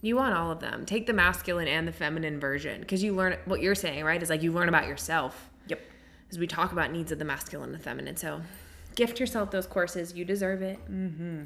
[0.00, 0.86] You want all of them.
[0.86, 4.20] Take the masculine and the feminine version because you learn what you're saying, right?
[4.20, 5.80] Is like you learn about yourself Yep.
[6.30, 8.16] as we talk about needs of the masculine and the feminine.
[8.16, 8.40] So
[8.96, 10.14] gift yourself those courses.
[10.14, 10.78] You deserve it.
[10.90, 11.42] Mm-hmm.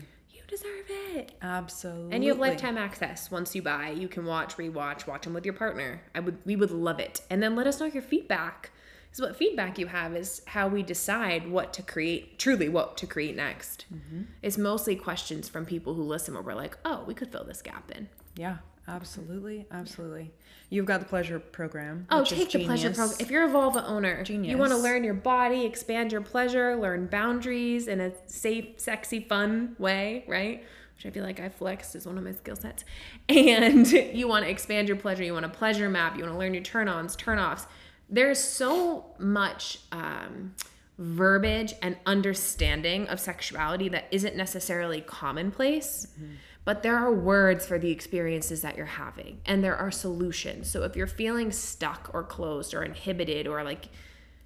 [0.56, 1.32] Deserve it.
[1.42, 2.14] Absolutely.
[2.14, 3.30] And you have lifetime access.
[3.30, 6.00] Once you buy, you can watch, rewatch, watch them with your partner.
[6.14, 7.20] I would, we would love it.
[7.28, 8.70] And then let us know your feedback.
[9.06, 13.06] Because what feedback you have is how we decide what to create, truly what to
[13.06, 13.86] create next.
[13.94, 14.22] Mm-hmm.
[14.42, 17.62] It's mostly questions from people who listen where we're like, oh, we could fill this
[17.62, 18.08] gap in.
[18.36, 18.58] Yeah,
[18.88, 20.32] absolutely, absolutely.
[20.68, 22.06] You've got the pleasure program.
[22.10, 23.16] Oh, take the pleasure program.
[23.20, 24.50] If you're a vulva owner, genius.
[24.50, 29.20] you want to learn your body, expand your pleasure, learn boundaries in a safe, sexy,
[29.20, 30.64] fun way, right?
[30.96, 32.84] Which I feel like I flexed is one of my skill sets.
[33.28, 36.38] And you want to expand your pleasure, you want a pleasure map, you want to
[36.38, 37.66] learn your turn ons, turn offs.
[38.08, 40.54] There's so much um,
[40.98, 46.06] verbiage and understanding of sexuality that isn't necessarily commonplace.
[46.66, 50.68] But there are words for the experiences that you're having and there are solutions.
[50.68, 53.88] So if you're feeling stuck or closed or inhibited or like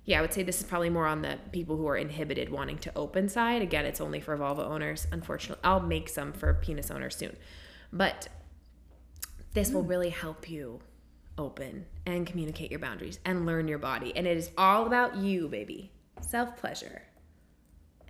[0.05, 2.79] yeah, I would say this is probably more on the people who are inhibited wanting
[2.79, 3.63] to open side.
[3.63, 5.61] Again, it's only for vulva owners, unfortunately.
[5.63, 7.37] I'll make some for penis owners soon.
[7.93, 8.29] But
[9.55, 10.81] this will really help you
[11.39, 14.13] open and communicate your boundaries and learn your body.
[14.17, 15.93] And it is all about you, baby.
[16.21, 17.03] Self pleasure.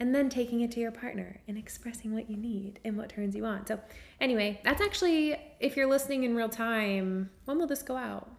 [0.01, 3.36] And then taking it to your partner and expressing what you need and what turns
[3.36, 3.66] you on.
[3.66, 3.78] So,
[4.20, 8.30] anyway, that's actually, if you're listening in real time, when will this go out?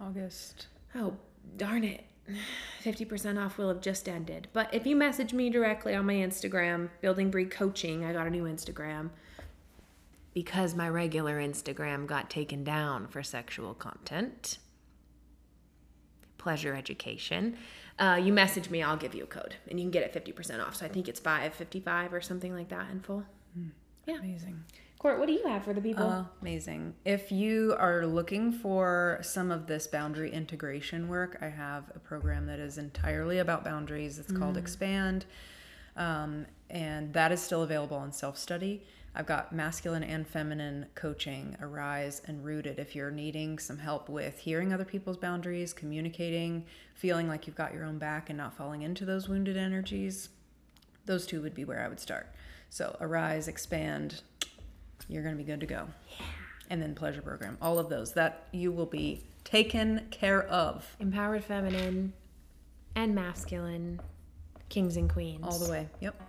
[0.00, 0.68] August.
[0.94, 1.16] Oh,
[1.56, 2.04] darn it.
[2.84, 4.48] 50% off will have just ended.
[4.52, 8.30] But if you message me directly on my Instagram, Building Breed Coaching, I got a
[8.30, 9.10] new Instagram
[10.34, 14.58] because my regular Instagram got taken down for sexual content,
[16.36, 17.56] pleasure education.
[17.98, 20.64] Uh, you message me, I'll give you a code and you can get it 50%
[20.64, 20.76] off.
[20.76, 23.24] So I think it's 555 or something like that in full.
[24.06, 24.18] Yeah.
[24.18, 24.62] Amazing.
[24.98, 26.26] Court, what do you have for the people?
[26.40, 26.94] Amazing.
[27.04, 32.46] If you are looking for some of this boundary integration work, I have a program
[32.46, 34.18] that is entirely about boundaries.
[34.18, 35.24] It's called Expand.
[35.96, 38.84] Um, and that is still available on self study.
[39.18, 42.78] I've got masculine and feminine coaching, Arise and Rooted.
[42.78, 46.64] If you're needing some help with hearing other people's boundaries, communicating,
[46.94, 50.28] feeling like you've got your own back and not falling into those wounded energies,
[51.06, 52.28] those two would be where I would start.
[52.70, 54.22] So, Arise, Expand,
[55.08, 55.88] you're going to be good to go.
[56.10, 56.26] Yeah.
[56.70, 61.42] And then Pleasure Program, all of those that you will be taken care of Empowered
[61.42, 62.12] feminine
[62.94, 63.98] and masculine,
[64.68, 65.40] kings and queens.
[65.42, 65.88] all the way.
[65.98, 66.27] Yep.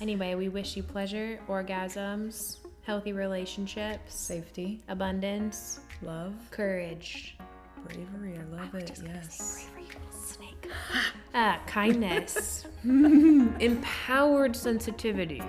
[0.00, 7.36] Anyway, we wish you pleasure, orgasms, healthy relationships, Safety, abundance, love, courage,
[7.84, 8.38] bravery.
[8.38, 9.00] I love it.
[9.04, 9.68] Yes.
[10.10, 10.70] snake.
[11.34, 15.42] uh, kindness, empowered sensitivity,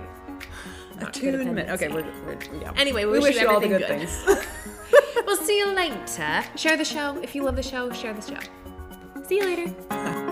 [0.99, 1.69] Not Attunement.
[1.69, 2.73] Okay, we're, we're yeah.
[2.75, 4.35] Anyway, we, we wish, wish you all the everything good good.
[4.35, 5.25] things.
[5.25, 6.43] we'll see you later.
[6.55, 7.91] Share the show if you love the show.
[7.91, 9.23] Share the show.
[9.25, 10.25] See you later.